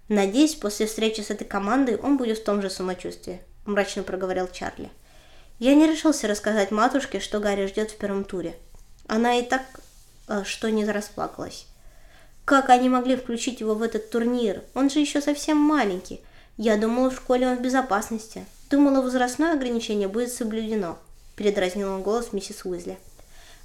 «Надеюсь, 0.09 0.55
после 0.55 0.87
встречи 0.87 1.21
с 1.21 1.29
этой 1.29 1.45
командой 1.45 1.97
он 1.97 2.17
будет 2.17 2.39
в 2.39 2.43
том 2.43 2.63
же 2.63 2.71
самочувствии»,— 2.71 3.39
мрачно 3.67 4.01
проговорил 4.01 4.47
Чарли. 4.47 4.89
Я 5.59 5.75
не 5.75 5.85
решился 5.85 6.27
рассказать 6.27 6.71
матушке, 6.71 7.19
что 7.19 7.39
Гарри 7.39 7.67
ждет 7.67 7.91
в 7.91 7.97
первом 7.97 8.23
туре. 8.23 8.55
Она 9.05 9.35
и 9.35 9.43
так 9.43 9.61
э, 10.29 10.45
что 10.45 10.71
не 10.71 10.83
расплакалась. 10.83 11.67
Как 12.45 12.69
они 12.69 12.89
могли 12.89 13.15
включить 13.15 13.59
его 13.59 13.73
в 13.73 13.81
этот 13.81 14.11
турнир? 14.11 14.61
Он 14.75 14.91
же 14.91 14.99
еще 14.99 15.19
совсем 15.19 15.57
маленький. 15.57 16.21
Я 16.57 16.77
думала, 16.77 17.09
в 17.09 17.15
школе 17.15 17.47
он 17.47 17.57
в 17.57 17.61
безопасности. 17.61 18.45
Думала, 18.69 19.01
возрастное 19.01 19.53
ограничение 19.53 20.07
будет 20.07 20.31
соблюдено. 20.31 20.99
Передразнил 21.35 21.91
он 21.91 22.03
голос 22.03 22.33
миссис 22.33 22.63
Уизли. 22.63 22.99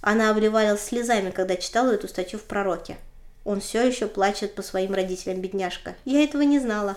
Она 0.01 0.31
обливалась 0.31 0.83
слезами, 0.83 1.31
когда 1.31 1.57
читала 1.57 1.91
эту 1.91 2.09
статью 2.09 2.39
в 2.39 2.45
пророке. 2.45 2.97
Он 3.45 3.61
все 3.61 3.87
еще 3.87 4.07
плачет 4.07 4.55
по 4.55 4.63
своим 4.63 4.95
родителям, 4.95 5.43
бедняжка. 5.43 5.95
Я 6.07 6.25
этого 6.25 6.41
не 6.41 6.59
знала. 6.59 6.97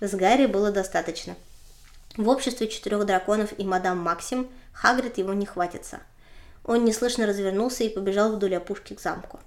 С 0.00 0.14
Гарри 0.14 0.44
было 0.44 0.70
достаточно. 0.70 1.34
В 2.18 2.28
обществе 2.28 2.68
четырех 2.68 3.06
драконов 3.06 3.58
и 3.58 3.64
мадам 3.64 3.98
Максим 3.98 4.50
Хагрид 4.74 5.16
его 5.16 5.32
не 5.32 5.46
хватится. 5.46 6.00
Он 6.62 6.84
неслышно 6.84 7.26
развернулся 7.26 7.84
и 7.84 7.88
побежал 7.88 8.36
вдоль 8.36 8.56
опушки 8.56 8.92
к 8.92 9.00
замку. 9.00 9.40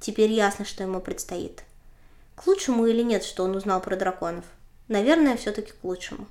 Теперь 0.00 0.30
ясно, 0.30 0.64
что 0.64 0.82
ему 0.82 1.00
предстоит. 1.00 1.64
К 2.34 2.46
лучшему 2.46 2.86
или 2.86 3.02
нет, 3.02 3.24
что 3.24 3.44
он 3.44 3.56
узнал 3.56 3.80
про 3.80 3.96
драконов? 3.96 4.44
Наверное, 4.88 5.36
все-таки 5.36 5.72
к 5.72 5.82
лучшему. 5.84 6.26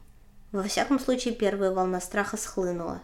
Во 0.51 0.63
всяком 0.63 0.99
случае, 0.99 1.33
первая 1.33 1.71
волна 1.71 1.99
страха 1.99 2.37
схлынула. 2.37 3.01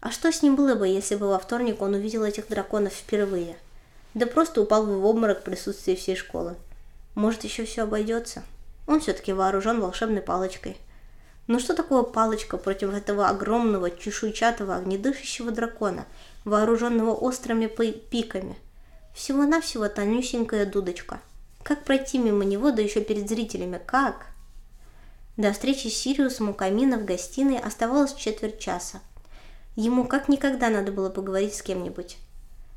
А 0.00 0.10
что 0.10 0.30
с 0.30 0.42
ним 0.42 0.56
было 0.56 0.74
бы, 0.74 0.86
если 0.86 1.14
бы 1.14 1.28
во 1.28 1.38
вторник 1.38 1.80
он 1.80 1.94
увидел 1.94 2.24
этих 2.24 2.48
драконов 2.48 2.92
впервые? 2.92 3.56
Да 4.12 4.26
просто 4.26 4.60
упал 4.60 4.84
бы 4.84 5.00
в 5.00 5.06
обморок 5.06 5.40
в 5.40 5.44
присутствии 5.44 5.94
всей 5.94 6.16
школы. 6.16 6.56
Может, 7.14 7.44
еще 7.44 7.64
все 7.64 7.84
обойдется? 7.84 8.42
Он 8.86 9.00
все-таки 9.00 9.32
вооружен 9.32 9.80
волшебной 9.80 10.20
палочкой. 10.20 10.76
Но 11.46 11.58
что 11.58 11.74
такое 11.74 12.02
палочка 12.02 12.56
против 12.56 12.92
этого 12.92 13.28
огромного 13.28 13.90
чешуйчатого 13.90 14.76
огнедышащего 14.76 15.50
дракона, 15.50 16.06
вооруженного 16.44 17.14
острыми 17.14 17.66
пиками? 17.66 18.56
Всего-навсего 19.14 19.88
тонюсенькая 19.88 20.66
дудочка. 20.66 21.20
Как 21.62 21.84
пройти 21.84 22.18
мимо 22.18 22.44
него, 22.44 22.72
да 22.72 22.82
еще 22.82 23.00
перед 23.00 23.28
зрителями? 23.28 23.80
Как? 23.86 24.26
До 25.36 25.52
встречи 25.52 25.86
с 25.88 25.96
Сириусом 25.96 26.50
у 26.50 26.54
камина 26.54 26.98
в 26.98 27.04
гостиной 27.04 27.58
оставалось 27.58 28.14
четверть 28.14 28.58
часа. 28.58 29.00
Ему 29.76 30.04
как 30.06 30.28
никогда 30.28 30.68
надо 30.68 30.92
было 30.92 31.10
поговорить 31.10 31.54
с 31.54 31.62
кем-нибудь. 31.62 32.18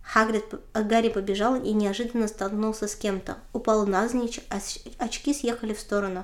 Хагрид, 0.04 0.45
Гарри 0.73 1.10
побежал 1.10 1.56
и 1.56 1.73
неожиданно 1.73 2.28
столкнулся 2.28 2.88
с 2.88 2.95
кем-то. 2.95 3.38
Упал 3.52 3.86
навзничь, 3.86 4.39
а 4.50 4.60
очки 5.00 5.34
съехали 5.34 5.73
в 5.73 5.80
сторону. 5.80 6.23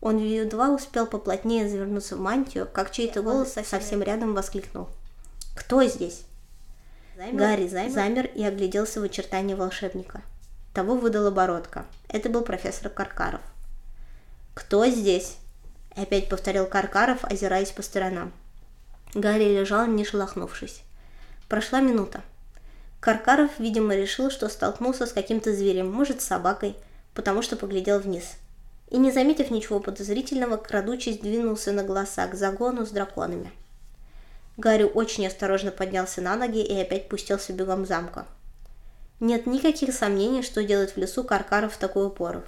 Он 0.00 0.18
едва 0.18 0.70
успел 0.70 1.06
поплотнее 1.06 1.68
завернуться 1.68 2.16
в 2.16 2.20
мантию, 2.20 2.68
как 2.70 2.92
чей-то 2.92 3.22
голос 3.22 3.54
совсем 3.64 4.02
рядом 4.02 4.34
воскликнул. 4.34 4.88
«Кто 5.56 5.82
здесь?» 5.84 6.24
Замер, 7.16 7.34
Гарри 7.38 7.68
замер, 7.68 7.90
замер 7.92 8.26
и 8.34 8.42
огляделся 8.42 9.00
в 9.00 9.04
очертании 9.04 9.54
волшебника. 9.54 10.22
Того 10.72 10.96
выдала 10.96 11.30
бородка. 11.30 11.86
Это 12.08 12.28
был 12.28 12.42
профессор 12.42 12.88
Каркаров. 12.88 13.40
«Кто 14.52 14.84
здесь?»— 14.86 15.36
опять 15.96 16.28
повторил 16.28 16.66
Каркаров, 16.66 17.24
озираясь 17.24 17.70
по 17.70 17.82
сторонам. 17.82 18.32
Гарри 19.14 19.44
лежал, 19.44 19.86
не 19.86 20.04
шелохнувшись. 20.04 20.82
Прошла 21.48 21.80
минута. 21.80 22.22
Каркаров, 22.98 23.52
видимо, 23.60 23.94
решил, 23.94 24.28
что 24.28 24.48
столкнулся 24.48 25.06
с 25.06 25.12
каким-то 25.12 25.54
зверем, 25.54 25.92
может, 25.92 26.20
с 26.20 26.26
собакой, 26.26 26.74
потому 27.14 27.42
что 27.42 27.54
поглядел 27.54 28.00
вниз. 28.00 28.32
И, 28.90 28.96
не 28.96 29.12
заметив 29.12 29.52
ничего 29.52 29.78
подозрительного, 29.78 30.56
крадучись 30.56 31.18
двинулся 31.18 31.70
на 31.70 31.84
голоса 31.84 32.26
к 32.26 32.34
загону 32.34 32.84
с 32.84 32.90
драконами. 32.90 33.52
Гарри 34.56 34.84
очень 34.84 35.26
осторожно 35.26 35.70
поднялся 35.70 36.20
на 36.20 36.36
ноги 36.36 36.62
и 36.62 36.80
опять 36.80 37.08
пустился 37.08 37.52
бегом 37.52 37.86
замка. 37.86 38.26
Нет 39.20 39.46
никаких 39.46 39.94
сомнений, 39.94 40.42
что 40.42 40.62
делает 40.62 40.92
в 40.92 40.96
лесу 40.96 41.24
Каркаров 41.24 41.74
в 41.74 41.78
такую 41.78 42.10
пору. 42.10 42.42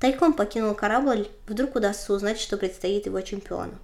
Тайком 0.00 0.32
покинул 0.32 0.74
корабль, 0.74 1.28
вдруг 1.46 1.76
удастся 1.76 2.12
узнать, 2.12 2.40
что 2.40 2.56
предстоит 2.56 3.06
его 3.06 3.20
чемпиону. 3.20 3.74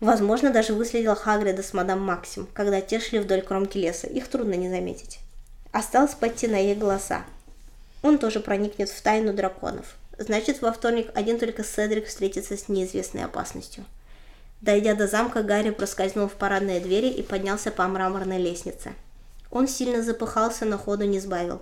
Возможно, 0.00 0.50
даже 0.50 0.74
выследил 0.74 1.14
Хагрида 1.14 1.62
с 1.62 1.72
мадам 1.72 2.00
Максим, 2.00 2.46
когда 2.52 2.80
те 2.80 3.00
шли 3.00 3.18
вдоль 3.18 3.42
кромки 3.42 3.78
леса. 3.78 4.06
Их 4.06 4.28
трудно 4.28 4.54
не 4.54 4.68
заметить. 4.68 5.18
Осталось 5.72 6.14
пойти 6.14 6.46
на 6.46 6.60
их 6.60 6.78
голоса. 6.78 7.24
Он 8.02 8.18
тоже 8.18 8.40
проникнет 8.40 8.90
в 8.90 9.02
тайну 9.02 9.32
драконов. 9.32 9.96
Значит, 10.18 10.62
во 10.62 10.72
вторник 10.72 11.10
один 11.14 11.38
только 11.38 11.64
Седрик 11.64 12.06
встретится 12.06 12.56
с 12.56 12.68
неизвестной 12.68 13.24
опасностью. 13.24 13.84
Дойдя 14.64 14.94
до 14.94 15.06
замка, 15.06 15.42
Гарри 15.42 15.68
проскользнул 15.68 16.26
в 16.26 16.32
парадные 16.32 16.80
двери 16.80 17.08
и 17.08 17.22
поднялся 17.22 17.70
по 17.70 17.86
мраморной 17.86 18.38
лестнице. 18.38 18.94
Он 19.50 19.68
сильно 19.68 20.02
запыхался, 20.02 20.64
но 20.64 20.78
ходу 20.78 21.04
не 21.04 21.20
сбавил. 21.20 21.60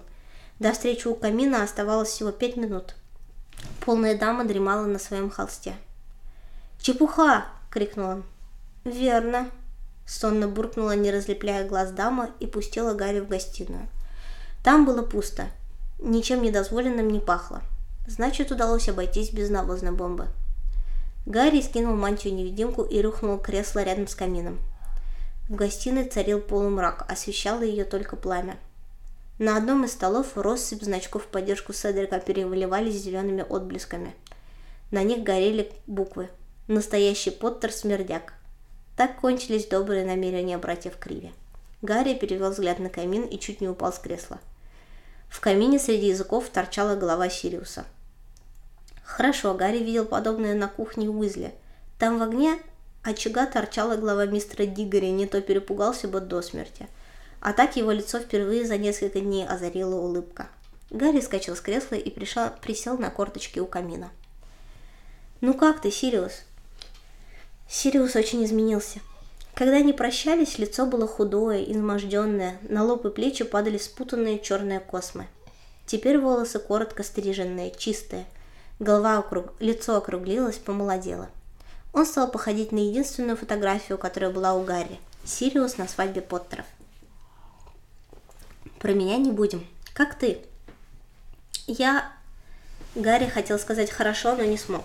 До 0.60 0.70
встречи 0.70 1.08
у 1.08 1.16
камина 1.16 1.64
оставалось 1.64 2.10
всего 2.10 2.30
пять 2.30 2.56
минут. 2.56 2.94
Полная 3.80 4.16
дама 4.16 4.44
дремала 4.44 4.86
на 4.86 5.00
своем 5.00 5.30
холсте. 5.30 5.74
«Чепуха!»— 6.80 7.46
крикнул 7.72 8.08
он. 8.08 8.24
«Верно»,— 8.84 9.50
сонно 10.06 10.46
буркнула, 10.46 10.94
не 10.94 11.10
разлепляя 11.10 11.66
глаз 11.66 11.90
дама, 11.90 12.30
и 12.38 12.46
пустила 12.46 12.94
Гарри 12.94 13.18
в 13.18 13.26
гостиную. 13.26 13.88
Там 14.62 14.86
было 14.86 15.02
пусто. 15.02 15.46
Ничем 15.98 16.40
недозволенным 16.40 17.08
не 17.08 17.18
пахло. 17.18 17.62
Значит, 18.06 18.52
удалось 18.52 18.88
обойтись 18.88 19.32
без 19.32 19.50
навозной 19.50 19.90
бомбы. 19.90 20.28
Гарри 21.24 21.60
скинул 21.60 21.94
мантию-невидимку 21.94 22.82
и 22.82 23.00
рухнул 23.00 23.38
кресло 23.38 23.84
рядом 23.84 24.08
с 24.08 24.14
камином. 24.16 24.58
В 25.48 25.54
гостиной 25.54 26.04
царил 26.04 26.40
полумрак, 26.40 27.04
освещало 27.08 27.62
ее 27.62 27.84
только 27.84 28.16
пламя. 28.16 28.56
На 29.38 29.56
одном 29.56 29.84
из 29.84 29.92
столов 29.92 30.36
россыпь 30.36 30.82
значков 30.82 31.24
в 31.24 31.26
поддержку 31.28 31.72
Седрика 31.72 32.18
переливались 32.18 32.94
зелеными 32.94 33.44
отблесками. 33.48 34.14
На 34.90 35.04
них 35.04 35.22
горели 35.22 35.70
буквы 35.86 36.28
«Настоящий 36.66 37.30
Поттер-смердяк». 37.30 38.34
Так 38.96 39.20
кончились 39.20 39.66
добрые 39.66 40.04
намерения 40.04 40.58
братьев 40.58 40.96
Криви. 40.98 41.32
Гарри 41.82 42.14
перевел 42.14 42.50
взгляд 42.50 42.80
на 42.80 42.88
камин 42.88 43.24
и 43.24 43.38
чуть 43.38 43.60
не 43.60 43.68
упал 43.68 43.92
с 43.92 43.98
кресла. 43.98 44.38
В 45.28 45.40
камине 45.40 45.78
среди 45.78 46.08
языков 46.08 46.48
торчала 46.48 46.96
голова 46.96 47.28
Сириуса– 47.30 47.84
Хорошо, 49.12 49.52
Гарри 49.52 49.80
видел 49.80 50.06
подобное 50.06 50.54
на 50.54 50.68
кухне 50.68 51.10
Уизли. 51.10 51.52
Там 51.98 52.18
в 52.18 52.22
огне 52.22 52.58
очага 53.02 53.44
торчала 53.44 53.96
глава 53.96 54.24
мистера 54.24 54.64
Диггери, 54.64 55.08
не 55.08 55.26
то 55.26 55.42
перепугался 55.42 56.08
бы 56.08 56.20
до 56.20 56.40
смерти. 56.40 56.88
А 57.38 57.52
так 57.52 57.76
его 57.76 57.92
лицо 57.92 58.20
впервые 58.20 58.66
за 58.66 58.78
несколько 58.78 59.20
дней 59.20 59.46
озарила 59.46 59.96
улыбка. 59.96 60.48
Гарри 60.88 61.20
скачал 61.20 61.56
с 61.56 61.60
кресла 61.60 61.96
и 61.96 62.08
пришел, 62.08 62.48
присел 62.62 62.96
на 62.96 63.10
корточки 63.10 63.58
у 63.58 63.66
камина. 63.66 64.08
«Ну 65.42 65.52
как 65.52 65.82
ты, 65.82 65.90
Сириус?» 65.90 66.44
Сириус 67.68 68.16
очень 68.16 68.42
изменился. 68.46 69.00
Когда 69.54 69.76
они 69.76 69.92
прощались, 69.92 70.56
лицо 70.56 70.86
было 70.86 71.06
худое, 71.06 71.62
изможденное, 71.64 72.56
на 72.62 72.82
лоб 72.82 73.04
и 73.04 73.10
плечи 73.10 73.44
падали 73.44 73.76
спутанные 73.76 74.38
черные 74.38 74.80
космы. 74.80 75.26
Теперь 75.84 76.18
волосы 76.18 76.58
коротко 76.58 77.02
стриженные, 77.02 77.72
чистые– 77.72 78.24
Голова 78.82 79.20
округ... 79.20 79.52
лицо 79.60 79.94
округлилось, 79.94 80.58
помолодело. 80.58 81.28
Он 81.92 82.04
стал 82.04 82.28
походить 82.28 82.72
на 82.72 82.78
единственную 82.78 83.36
фотографию, 83.36 83.96
которая 83.96 84.32
была 84.32 84.54
у 84.54 84.64
Гарри. 84.64 84.98
Сириус 85.24 85.78
на 85.78 85.86
свадьбе 85.86 86.20
Поттеров. 86.20 86.66
Про 88.80 88.92
меня 88.94 89.18
не 89.18 89.30
будем. 89.30 89.64
Как 89.94 90.18
ты? 90.18 90.40
Я... 91.68 92.10
Гарри 92.96 93.26
хотел 93.26 93.56
сказать 93.60 93.88
хорошо, 93.88 94.34
но 94.34 94.42
не 94.42 94.58
смог. 94.58 94.82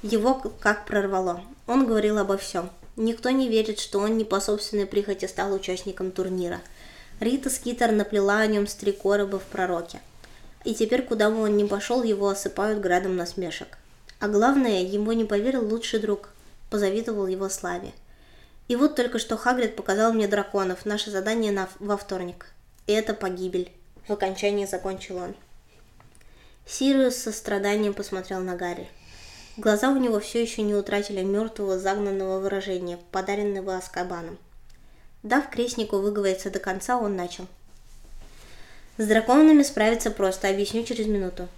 Его 0.00 0.42
как 0.58 0.86
прорвало. 0.86 1.42
Он 1.66 1.86
говорил 1.86 2.16
обо 2.16 2.38
всем. 2.38 2.70
Никто 2.96 3.28
не 3.28 3.50
верит, 3.50 3.80
что 3.80 3.98
он 3.98 4.16
не 4.16 4.24
по 4.24 4.40
собственной 4.40 4.86
прихоти 4.86 5.26
стал 5.26 5.52
участником 5.52 6.10
турнира. 6.10 6.62
Рита 7.20 7.50
Скитер 7.50 7.92
наплела 7.92 8.38
о 8.38 8.46
нем 8.46 8.66
с 8.66 8.74
три 8.74 8.92
короба 8.92 9.38
в 9.38 9.44
пророке 9.44 10.00
и 10.64 10.74
теперь 10.74 11.02
куда 11.02 11.30
бы 11.30 11.40
он 11.42 11.56
ни 11.56 11.66
пошел, 11.66 12.02
его 12.02 12.28
осыпают 12.28 12.80
градом 12.80 13.16
насмешек. 13.16 13.78
А 14.18 14.28
главное, 14.28 14.82
ему 14.82 15.12
не 15.12 15.24
поверил 15.24 15.66
лучший 15.66 16.00
друг, 16.00 16.28
позавидовал 16.68 17.26
его 17.26 17.48
славе. 17.48 17.92
И 18.68 18.76
вот 18.76 18.94
только 18.94 19.18
что 19.18 19.36
Хагрид 19.36 19.74
показал 19.74 20.12
мне 20.12 20.28
драконов, 20.28 20.84
наше 20.84 21.10
задание 21.10 21.50
на, 21.50 21.68
во 21.78 21.96
вторник. 21.96 22.46
И 22.86 22.92
это 22.92 23.14
погибель. 23.14 23.72
В 24.06 24.12
окончании 24.12 24.66
закончил 24.66 25.16
он. 25.16 25.34
Сириус 26.66 27.16
со 27.16 27.32
страданием 27.32 27.94
посмотрел 27.94 28.40
на 28.40 28.56
Гарри. 28.56 28.88
Глаза 29.56 29.90
у 29.90 29.96
него 29.96 30.20
все 30.20 30.42
еще 30.42 30.62
не 30.62 30.74
утратили 30.74 31.22
мертвого 31.22 31.78
загнанного 31.78 32.38
выражения, 32.38 32.98
подаренного 33.10 33.76
Аскабаном. 33.76 34.38
Дав 35.22 35.50
крестнику 35.50 35.98
выговориться 35.98 36.50
до 36.50 36.60
конца, 36.60 36.98
он 36.98 37.16
начал– 37.16 37.46
с 39.00 39.06
драконами 39.06 39.62
справиться 39.62 40.10
просто, 40.10 40.50
объясню 40.50 40.84
через 40.84 41.06
минуту. 41.06 41.48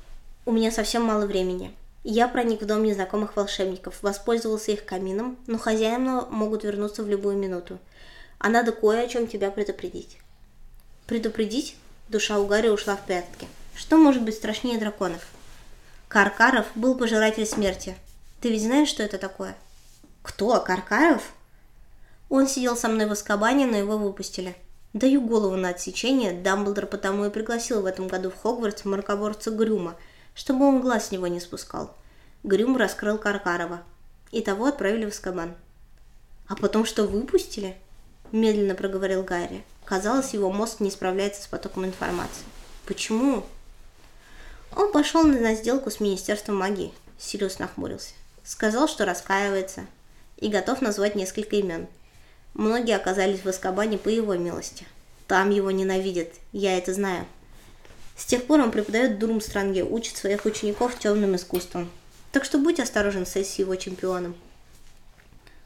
У 0.46 0.52
меня 0.52 0.70
совсем 0.70 1.02
мало 1.02 1.26
времени. 1.26 1.74
Я 2.04 2.28
проник 2.28 2.62
в 2.62 2.66
дом 2.66 2.84
незнакомых 2.84 3.34
волшебников, 3.34 4.00
воспользовался 4.00 4.70
их 4.70 4.84
камином, 4.84 5.36
но 5.48 5.58
хозяина 5.58 6.24
могут 6.30 6.62
вернуться 6.62 7.02
в 7.02 7.08
любую 7.08 7.36
минуту. 7.36 7.80
А 8.38 8.48
надо 8.48 8.70
кое 8.70 9.02
о 9.02 9.08
чем 9.08 9.26
тебя 9.26 9.50
предупредить. 9.50 10.18
Предупредить? 11.08 11.74
Душа 12.08 12.38
у 12.38 12.46
Гарри 12.46 12.68
ушла 12.68 12.94
в 12.94 13.04
пятки. 13.06 13.48
Что 13.74 13.96
может 13.96 14.22
быть 14.22 14.36
страшнее 14.36 14.78
драконов? 14.78 15.26
Каркаров 16.06 16.66
был 16.76 16.96
пожиратель 16.96 17.44
смерти. 17.44 17.96
Ты 18.40 18.50
ведь 18.50 18.62
знаешь, 18.62 18.88
что 18.88 19.02
это 19.02 19.18
такое? 19.18 19.56
Кто? 20.22 20.60
Каркаров? 20.60 21.32
Он 22.28 22.46
сидел 22.46 22.76
со 22.76 22.86
мной 22.86 23.06
в 23.06 23.12
Аскабане, 23.12 23.66
но 23.66 23.76
его 23.76 23.98
выпустили. 23.98 24.54
Даю 24.92 25.22
голову 25.22 25.56
на 25.56 25.70
отсечение, 25.70 26.32
Дамблдор 26.32 26.86
потому 26.86 27.24
и 27.24 27.30
пригласил 27.30 27.80
в 27.80 27.86
этом 27.86 28.08
году 28.08 28.30
в 28.30 28.36
Хогвартс 28.36 28.84
мракоборца 28.84 29.50
Грюма, 29.50 29.96
чтобы 30.34 30.68
он 30.68 30.82
глаз 30.82 31.08
с 31.08 31.10
него 31.10 31.26
не 31.28 31.40
спускал. 31.40 31.96
Грюм 32.42 32.76
раскрыл 32.76 33.16
Каркарова. 33.16 33.82
И 34.32 34.42
того 34.42 34.66
отправили 34.66 35.04
в 35.04 35.08
Аскабан. 35.08 35.54
«А 36.46 36.56
потом 36.56 36.84
что, 36.84 37.04
выпустили?»– 37.04 37.76
медленно 38.32 38.74
проговорил 38.74 39.22
Гарри. 39.22 39.62
Казалось, 39.84 40.32
его 40.34 40.50
мозг 40.50 40.80
не 40.80 40.90
справляется 40.90 41.42
с 41.42 41.46
потоком 41.46 41.84
информации. 41.84 42.44
«Почему?» 42.86 43.44
Он 44.74 44.90
пошел 44.90 45.22
на 45.22 45.54
сделку 45.54 45.90
с 45.90 46.00
Министерством 46.00 46.56
магии. 46.56 46.94
Сириус 47.18 47.58
нахмурился. 47.58 48.14
Сказал, 48.42 48.88
что 48.88 49.04
раскаивается 49.04 49.86
и 50.38 50.48
готов 50.48 50.80
назвать 50.82 51.14
несколько 51.14 51.56
имен– 51.56 51.86
Многие 52.54 52.96
оказались 52.96 53.40
в 53.40 53.48
Аскабане 53.48 53.98
по 53.98 54.08
его 54.08 54.34
милости. 54.34 54.86
Там 55.26 55.50
его 55.50 55.70
ненавидят, 55.70 56.28
я 56.52 56.76
это 56.76 56.92
знаю. 56.92 57.24
С 58.16 58.26
тех 58.26 58.44
пор 58.44 58.60
он 58.60 58.70
преподает 58.70 59.18
Дурмстранге, 59.18 59.84
учит 59.84 60.16
своих 60.16 60.44
учеников 60.44 60.98
темным 60.98 61.34
искусствам. 61.34 61.90
Так 62.30 62.44
что 62.44 62.58
будь 62.58 62.80
осторожен 62.80 63.26
с 63.26 63.36
его 63.36 63.76
чемпионом. 63.76 64.34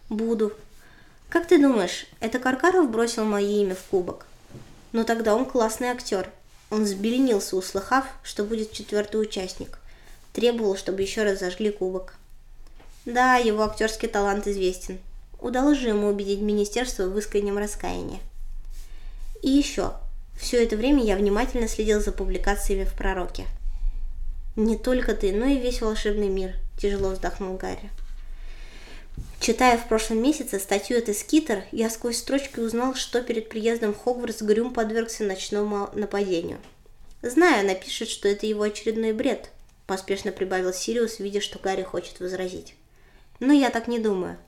Буду. 0.09 0.53
Как 1.29 1.47
ты 1.47 1.61
думаешь, 1.61 2.07
это 2.21 2.39
Каркаров 2.39 2.91
бросил 2.91 3.25
мое 3.25 3.49
имя 3.49 3.75
в 3.75 3.83
кубок? 3.83 4.27
Но 4.93 5.03
тогда 5.03 5.35
он 5.35 5.45
классный 5.45 5.89
актер. 5.89 6.31
Он 6.71 6.85
взбеленился, 6.85 7.57
услыхав, 7.57 8.07
что 8.23 8.45
будет 8.45 8.73
четвертый 8.73 9.21
участник. 9.21 9.79
Требовал, 10.33 10.77
чтобы 10.77 11.03
еще 11.03 11.25
раз 11.25 11.41
зажгли 11.41 11.71
кубок. 11.71 12.15
Да, 13.05 13.37
его 13.37 13.65
актерский 13.65 14.09
талант 14.09 14.47
известен. 14.47 14.99
Удалось 15.41 15.79
же 15.79 15.89
ему 15.89 16.09
убедить 16.09 16.41
министерство 16.41 17.05
в 17.05 17.19
искреннем 17.19 17.59
раскаянии. 17.59 18.21
И 19.43 19.51
еще, 19.51 19.93
все 20.39 20.63
это 20.65 20.77
время 20.77 21.05
я 21.05 21.17
внимательно 21.17 21.69
следил 21.69 22.01
за 22.01 22.13
публикациями 22.13 22.85
в 22.85 22.95
«Пророке». 22.95 23.45
«Не 24.57 24.79
только 24.79 25.15
ты, 25.15 25.33
но 25.33 25.47
и 25.47 25.59
весь 25.59 25.83
волшебный 25.83 26.29
мир»,– 26.29 26.55
тяжело 26.81 27.11
вздохнул 27.11 27.57
Гарри. 27.57 27.91
Читая 29.39 29.77
в 29.79 29.87
прошлом 29.87 30.23
месяце 30.23 30.59
статью 30.59 30.99
от 30.99 31.09
Эскитер, 31.09 31.65
я 31.71 31.91
сквозь 31.91 32.19
строчки 32.19 32.59
узнал, 32.59 32.95
что 32.95 33.23
перед 33.23 33.49
приездом 33.49 33.95
в 33.95 33.99
Хогвартс 33.99 34.43
Грюм 34.43 34.73
подвергся 34.73 35.25
ночному 35.25 35.91
нападению. 35.95 36.59
Знаю, 37.23 37.61
она 37.61 37.75
пишет, 37.75 38.09
что 38.09 38.29
это 38.29 38.47
его 38.47 38.63
очередной 38.63 39.13
бред, 39.13 39.51
поспешно 39.87 40.33
прибавил 40.33 40.73
Сириус, 40.73 41.19
видя, 41.19 41.41
что 41.41 41.59
Гарри 41.59 41.83
хочет 41.83 42.21
возразить. 42.21 42.75
Но 43.39 43.53
я 43.53 43.71
так 43.71 43.89
не 43.89 43.99
думаю. 43.99 44.39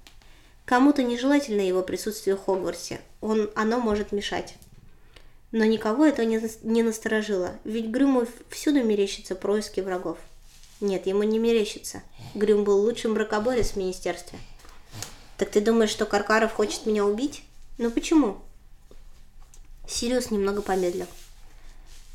Кому-то 0.69 1.03
нежелательно 1.03 1.63
его 1.63 1.83
присутствие 1.83 2.37
в 2.37 2.45
Хогвартсе, 2.45 3.01
он, 3.23 3.51
оно 3.55 3.81
может 3.81 4.13
мешать. 4.13 4.57
Но 5.51 5.65
никого 5.65 6.05
это 6.05 6.27
не, 6.27 6.43
не 6.63 6.83
насторожило, 6.83 7.55
ведь 7.65 7.87
Грюму 7.87 8.27
всюду 8.51 8.85
мерещится 8.85 9.35
происки 9.35 9.81
врагов. 9.81 10.19
Нет, 10.83 11.07
ему 11.07 11.23
не 11.23 11.39
мерещится. 11.39 12.03
Грюм 12.35 12.65
был 12.65 12.83
лучшим 12.83 13.15
бракоборец 13.15 13.71
в 13.71 13.77
министерстве. 13.77 14.39
Так 15.39 15.49
ты 15.49 15.63
думаешь, 15.63 15.89
что 15.89 16.05
Каркаров 16.05 16.53
хочет 16.53 16.85
меня 16.85 17.07
убить? 17.07 17.45
Ну 17.79 17.91
почему? 17.91 18.37
Сириус 19.89 20.31
немного 20.31 20.61
помедлил. 20.61 21.07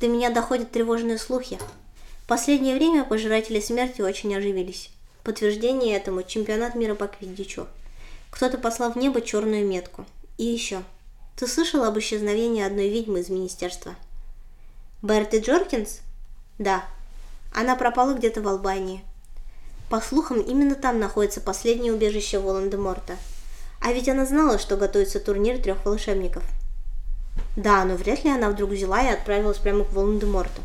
До 0.00 0.06
меня 0.06 0.30
доходят 0.30 0.70
тревожные 0.70 1.18
слухи. 1.18 1.58
В 2.22 2.28
последнее 2.28 2.76
время 2.76 3.02
пожиратели 3.02 3.58
смерти 3.58 4.00
очень 4.00 4.32
оживились. 4.32 4.90
Подтверждение 5.24 5.96
этому 5.96 6.22
чемпионат 6.22 6.76
мира 6.76 6.94
по 6.94 7.08
квиддичу. 7.08 7.66
Кто-то 8.34 8.58
послал 8.58 8.90
в 8.90 8.96
небо 8.96 9.20
черную 9.20 9.64
метку. 9.64 10.04
И 10.38 10.44
еще. 10.44 10.82
Ты 11.36 11.46
слышал 11.46 11.84
об 11.84 11.96
исчезновении 12.00 12.64
одной 12.64 12.88
ведьмы 12.88 13.20
из 13.20 13.28
министерства? 13.28 13.94
Берти 15.02 15.38
Джоркинс? 15.38 16.00
Да. 16.58 16.84
Она 17.54 17.76
пропала 17.76 18.12
где-то 18.12 18.42
в 18.42 18.48
Албании. 18.48 19.04
По 19.88 20.00
слухам, 20.00 20.40
именно 20.40 20.74
там 20.74 20.98
находится 20.98 21.40
последнее 21.40 21.92
убежище 21.92 22.40
Волан-де-Морта. 22.40 23.18
А 23.80 23.92
ведь 23.92 24.08
она 24.08 24.26
знала, 24.26 24.58
что 24.58 24.76
готовится 24.76 25.20
турнир 25.20 25.62
трех 25.62 25.84
волшебников. 25.84 26.42
Да, 27.54 27.84
но 27.84 27.94
вряд 27.94 28.24
ли 28.24 28.30
она 28.30 28.50
вдруг 28.50 28.70
взяла 28.70 29.00
и 29.04 29.12
отправилась 29.14 29.58
прямо 29.58 29.84
к 29.84 29.92
Волан-де-Морту. 29.92 30.60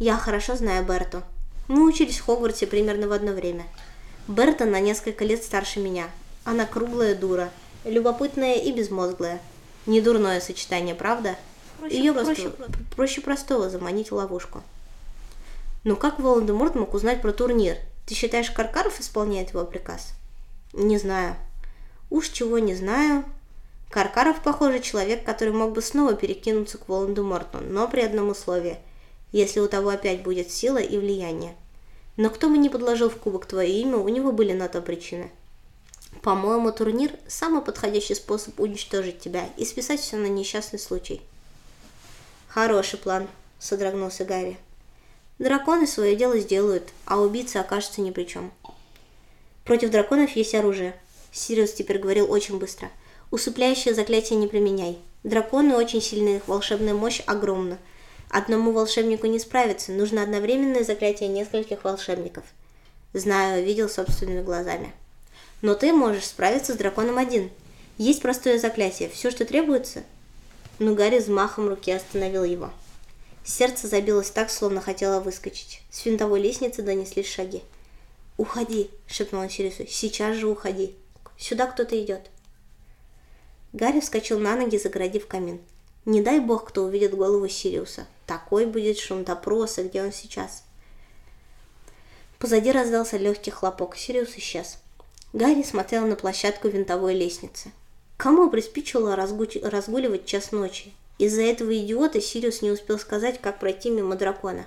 Я 0.00 0.16
хорошо 0.16 0.56
знаю 0.56 0.84
Берту. 0.84 1.22
Мы 1.68 1.86
учились 1.86 2.18
в 2.18 2.24
Хогвартсе 2.24 2.66
примерно 2.66 3.06
в 3.06 3.12
одно 3.12 3.30
время. 3.30 3.62
Берта 4.26 4.64
на 4.64 4.80
несколько 4.80 5.24
лет 5.24 5.44
старше 5.44 5.78
меня. 5.78 6.08
Она 6.48 6.64
круглая 6.64 7.14
дура, 7.14 7.50
любопытная 7.84 8.54
и 8.54 8.72
безмозглая. 8.72 9.38
Недурное 9.84 10.40
сочетание, 10.40 10.94
правда? 10.94 11.36
Проще 11.78 11.98
Ее 11.98 12.14
проще, 12.14 12.50
проще 12.96 13.20
простого 13.20 13.68
заманить 13.68 14.10
в 14.10 14.14
ловушку. 14.14 14.62
Но 15.84 15.94
как 15.94 16.18
Волан-де-Морт 16.18 16.74
мог 16.74 16.94
узнать 16.94 17.20
про 17.20 17.32
турнир? 17.32 17.76
Ты 18.06 18.14
считаешь, 18.14 18.50
Каркаров 18.50 18.98
исполняет 18.98 19.50
его 19.50 19.66
приказ? 19.66 20.14
Не 20.72 20.96
знаю. 20.96 21.36
Уж 22.08 22.30
чего 22.30 22.58
не 22.58 22.74
знаю. 22.74 23.26
Каркаров, 23.90 24.40
похоже, 24.42 24.80
человек, 24.80 25.24
который 25.24 25.52
мог 25.52 25.72
бы 25.72 25.82
снова 25.82 26.14
перекинуться 26.14 26.78
к 26.78 26.88
Волан-де-Морту, 26.88 27.58
но 27.60 27.88
при 27.88 28.00
одном 28.00 28.30
условии. 28.30 28.78
Если 29.32 29.60
у 29.60 29.68
того 29.68 29.90
опять 29.90 30.22
будет 30.22 30.50
сила 30.50 30.78
и 30.78 30.96
влияние. 30.96 31.54
Но 32.16 32.30
кто 32.30 32.48
бы 32.48 32.56
ни 32.56 32.70
подложил 32.70 33.10
в 33.10 33.16
кубок 33.16 33.44
твое 33.44 33.70
имя, 33.82 33.98
у 33.98 34.08
него 34.08 34.32
были 34.32 34.54
на 34.54 34.68
то 34.68 34.80
причины. 34.80 35.30
По-моему, 36.22 36.72
турнир– 36.72 37.12
самый 37.28 37.62
подходящий 37.62 38.14
способ 38.14 38.58
уничтожить 38.58 39.20
тебя 39.20 39.48
и 39.56 39.64
списать 39.64 40.00
все 40.00 40.16
на 40.16 40.26
несчастный 40.26 40.78
случай. 40.78 41.20
Хороший 42.48 42.98
план, 42.98 43.28
содрогнулся 43.58 44.24
Гарри. 44.24 44.58
Драконы 45.38 45.86
свое 45.86 46.16
дело 46.16 46.38
сделают, 46.38 46.88
а 47.04 47.20
убийца 47.20 47.60
окажется 47.60 48.00
ни 48.00 48.10
при 48.10 48.24
чем. 48.24 48.50
Против 49.64 49.90
драконов 49.90 50.30
есть 50.34 50.54
оружие. 50.54 50.98
Сириус 51.30 51.72
теперь 51.72 51.98
говорил 51.98 52.30
очень 52.30 52.58
быстро. 52.58 52.90
Усыпляющее 53.30 53.94
заклятие 53.94 54.38
не 54.38 54.48
применяй. 54.48 54.98
Драконы 55.22 55.76
очень 55.76 56.02
сильны, 56.02 56.36
их 56.36 56.48
волшебная 56.48 56.94
мощь 56.94 57.22
огромна. 57.26 57.78
Одному 58.30 58.72
волшебнику 58.72 59.26
не 59.26 59.38
справиться, 59.38 59.92
нужно 59.92 60.22
одновременное 60.22 60.84
заклятие 60.84 61.28
нескольких 61.28 61.84
волшебников. 61.84 62.44
Знаю, 63.12 63.64
видел 63.64 63.88
собственными 63.88 64.42
глазами. 64.42 64.92
Но 65.60 65.74
ты 65.74 65.92
можешь 65.92 66.26
справиться 66.26 66.72
с 66.72 66.76
драконом 66.76 67.18
один. 67.18 67.50
Есть 67.96 68.22
простое 68.22 68.58
заклятие, 68.58 69.08
все, 69.08 69.30
что 69.30 69.44
требуется. 69.44 70.04
Но 70.78 70.94
Гарри 70.94 71.18
взмахом 71.18 71.68
руки 71.68 71.90
остановил 71.90 72.44
его. 72.44 72.70
Сердце 73.44 73.88
забилось 73.88 74.30
так, 74.30 74.50
словно 74.50 74.80
хотело 74.80 75.20
выскочить. 75.20 75.82
С 75.90 76.04
винтовой 76.04 76.40
лестницы 76.40 76.82
донеслись 76.82 77.28
шаги. 77.28 77.62
«Уходи!»— 78.36 78.90
шепнула 79.08 79.48
Сирису. 79.48 79.84
«Сейчас 79.88 80.36
же 80.36 80.46
уходи! 80.46 80.94
Сюда 81.36 81.66
кто-то 81.66 82.00
идет!» 82.00 82.30
Гарри 83.72 84.00
вскочил 84.00 84.38
на 84.38 84.54
ноги, 84.54 84.76
загородив 84.76 85.26
камин. 85.26 85.60
Не 86.04 86.22
дай 86.22 86.40
бог, 86.40 86.68
кто 86.68 86.84
увидит 86.84 87.14
голову 87.14 87.48
Сириуса. 87.48 88.06
Такой 88.26 88.66
будет 88.66 88.98
шум 88.98 89.24
допроса, 89.24 89.82
где 89.82 90.02
он 90.02 90.12
сейчас. 90.12 90.62
Позади 92.38 92.70
раздался 92.70 93.16
легкий 93.16 93.50
хлопок. 93.50 93.96
Сириус 93.96 94.30
исчез. 94.36 94.78
Гарри 95.32 95.62
смотрел 95.62 96.06
на 96.06 96.16
площадку 96.16 96.68
винтовой 96.68 97.14
лестницы. 97.14 97.70
Кому 98.16 98.48
приспичило 98.48 99.14
разгуливать 99.14 100.24
час 100.24 100.52
ночи? 100.52 100.94
Из-за 101.18 101.42
этого 101.42 101.76
идиота 101.76 102.20
Сириус 102.20 102.62
не 102.62 102.70
успел 102.70 102.98
сказать, 102.98 103.40
как 103.40 103.60
пройти 103.60 103.90
мимо 103.90 104.16
дракона. 104.16 104.66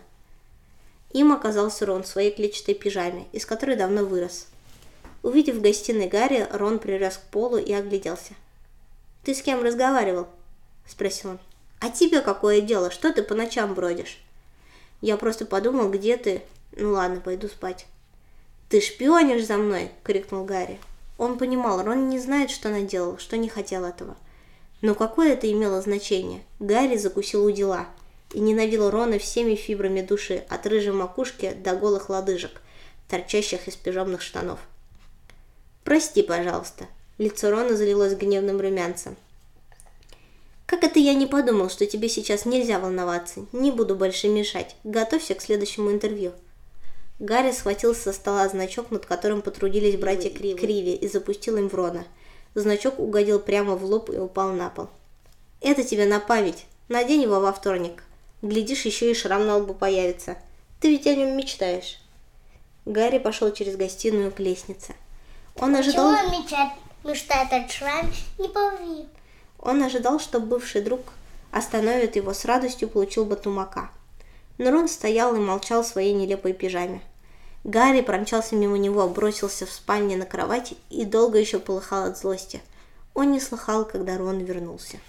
Им 1.14 1.34
оказался 1.34 1.86
Рон 1.86 2.04
в 2.04 2.08
своей 2.08 2.32
клетчатой 2.32 2.76
пижаме, 2.76 3.28
из 3.32 3.46
которой 3.46 3.76
давно 3.76 4.06
вырос. 4.06 4.48
Увидев 5.24 5.56
в 5.56 5.62
гостиной 5.62 6.08
Гарри, 6.08 6.48
Рон 6.52 6.80
прирос 6.80 7.18
к 7.18 7.24
полу 7.32 7.58
и 7.58 7.74
огляделся. 7.74 8.34
«Ты 9.24 9.34
с 9.34 9.42
кем 9.42 9.64
разговаривал?»– 9.64 10.28
спросил 10.88 11.32
он. 11.32 11.40
«А 11.80 11.90
тебе 11.90 12.22
какое 12.22 12.62
дело? 12.62 12.92
Что 12.92 13.12
ты 13.12 13.24
по 13.24 13.34
ночам 13.34 13.74
бродишь?» 13.74 14.20
«Я 15.02 15.18
просто 15.18 15.46
подумал, 15.46 15.90
где 15.90 16.18
ты...» 16.18 16.44
«Ну 16.74 16.92
ладно, 16.92 17.20
пойду 17.20 17.48
спать». 17.48 17.88
«Ты 18.72 18.82
шпионишь 18.82 19.46
за 19.46 19.58
мной?»– 19.58 19.92
крикнул 20.04 20.46
Гарри. 20.46 20.80
Он 21.20 21.38
понимал, 21.38 21.84
Рон 21.84 22.10
не 22.10 22.18
знает, 22.18 22.50
что 22.50 22.70
наделал, 22.70 23.20
что 23.20 23.38
не 23.38 23.50
хотел 23.50 23.86
этого– 23.86 24.18
но 24.82 24.96
какое 24.96 25.34
это 25.34 25.52
имело 25.52 25.80
значение? 25.82 26.42
Гарри 26.60 26.98
закусил 26.98 27.46
у 27.46 27.52
дела 27.52 27.88
и 28.34 28.40
ненавидел 28.40 28.90
Рона 28.90 29.20
всеми 29.20 29.56
фибрами 29.56 30.02
души, 30.02 30.44
от 30.50 30.66
рыжей 30.66 30.92
макушки 30.92 31.54
до 31.54 31.76
голых 31.76 32.10
лодыжек, 32.10 32.62
торчащих 33.08 33.68
из 33.68 33.76
пижамных 33.76 34.22
штанов. 34.22 34.60
«Прости, 35.84 36.24
пожалуйста». 36.24 36.88
Лицо 37.18 37.52
Рона 37.52 37.76
залилось 37.76 38.16
гневным 38.16 38.60
румянцем. 38.60 39.16
«Как 40.66 40.84
это 40.84 40.98
я 40.98 41.14
не 41.14 41.28
подумал, 41.28 41.70
что 41.70 41.86
тебе 41.86 42.10
сейчас 42.10 42.46
нельзя 42.46 42.80
волноваться? 42.80 43.46
Не 43.52 43.70
буду 43.70 43.96
больше 43.96 44.28
мешать. 44.28 44.76
Готовься 44.84 45.36
к 45.36 45.42
следующему 45.42 45.92
интервью». 45.92 46.32
Гарри 47.22 47.54
схватил 47.54 47.96
со 47.96 48.12
стола 48.12 48.50
значок, 48.50 48.92
над 48.92 49.06
которым 49.06 49.42
потрудились 49.42 49.96
братья 49.98 50.30
Криви, 50.30 50.58
Криви 50.58 50.96
и 50.96 51.08
запустил 51.08 51.56
им 51.56 51.70
в 51.70 51.74
Рона– 51.74 52.06
Значок 52.54 53.00
угодил 53.00 53.40
прямо 53.40 53.76
в 53.76 53.86
лоб 53.86 54.10
и 54.10 54.18
упал 54.18 54.52
на 54.52 54.70
пол. 54.70 54.90
«Это 55.62 55.84
тебе 55.84 56.06
на 56.06 56.20
память. 56.20 56.66
Надень 56.90 57.22
его 57.22 57.40
во 57.40 57.54
вторник. 57.54 58.04
Глядишь, 58.42 58.86
еще 58.86 59.10
и 59.10 59.14
шрам 59.14 59.46
на 59.48 59.58
лбу 59.58 59.74
появится. 59.74 60.38
Ты 60.82 60.90
ведь 60.90 61.08
о 61.08 61.16
нем 61.16 61.38
мечтаешь». 61.38 62.00
Гарри 62.86 63.20
пошел 63.20 63.54
через 63.54 63.78
гостиную 63.78 64.32
к 64.32 64.40
лестнице. 64.40 64.96
Он 65.56 65.76
ожидал... 65.76 66.12
Почему 66.12 66.36
он 66.36 66.42
мечтает, 66.42 66.72
мечтает 67.04 67.54
о 67.54 67.70
шраме? 67.70 68.12
Не 68.38 68.50
пойми. 68.50 69.08
Он 69.60 69.84
ожидал, 69.84 70.20
что 70.20 70.40
бывший 70.40 70.82
друг 70.82 71.02
остановит 71.52 72.16
его 72.16 72.34
с 72.34 72.44
радостью, 72.44 72.90
получил 72.90 73.26
бы 73.26 73.36
тумака. 73.36 73.92
Но 74.58 74.72
Рон 74.72 74.90
стоял 74.90 75.36
и 75.36 75.40
молчал 75.40 75.84
в 75.84 75.88
своей 75.88 76.14
нелепой 76.14 76.54
пижаме. 76.54 77.02
Гарри 77.64 78.02
промчался 78.02 78.56
мимо 78.56 78.78
него, 78.78 79.08
бросился 79.08 79.66
в 79.66 79.72
спальне 79.72 80.18
на 80.18 80.26
кровать 80.26 80.74
и 80.90 81.06
долго 81.06 81.38
еще 81.38 81.60
полыхал 81.60 82.06
от 82.06 82.18
злости. 82.18 82.62
Он 83.14 83.32
не 83.32 83.40
слыхал, 83.40 83.86
когда 83.86 84.18
Рон 84.18 84.40
вернулся. 84.40 85.00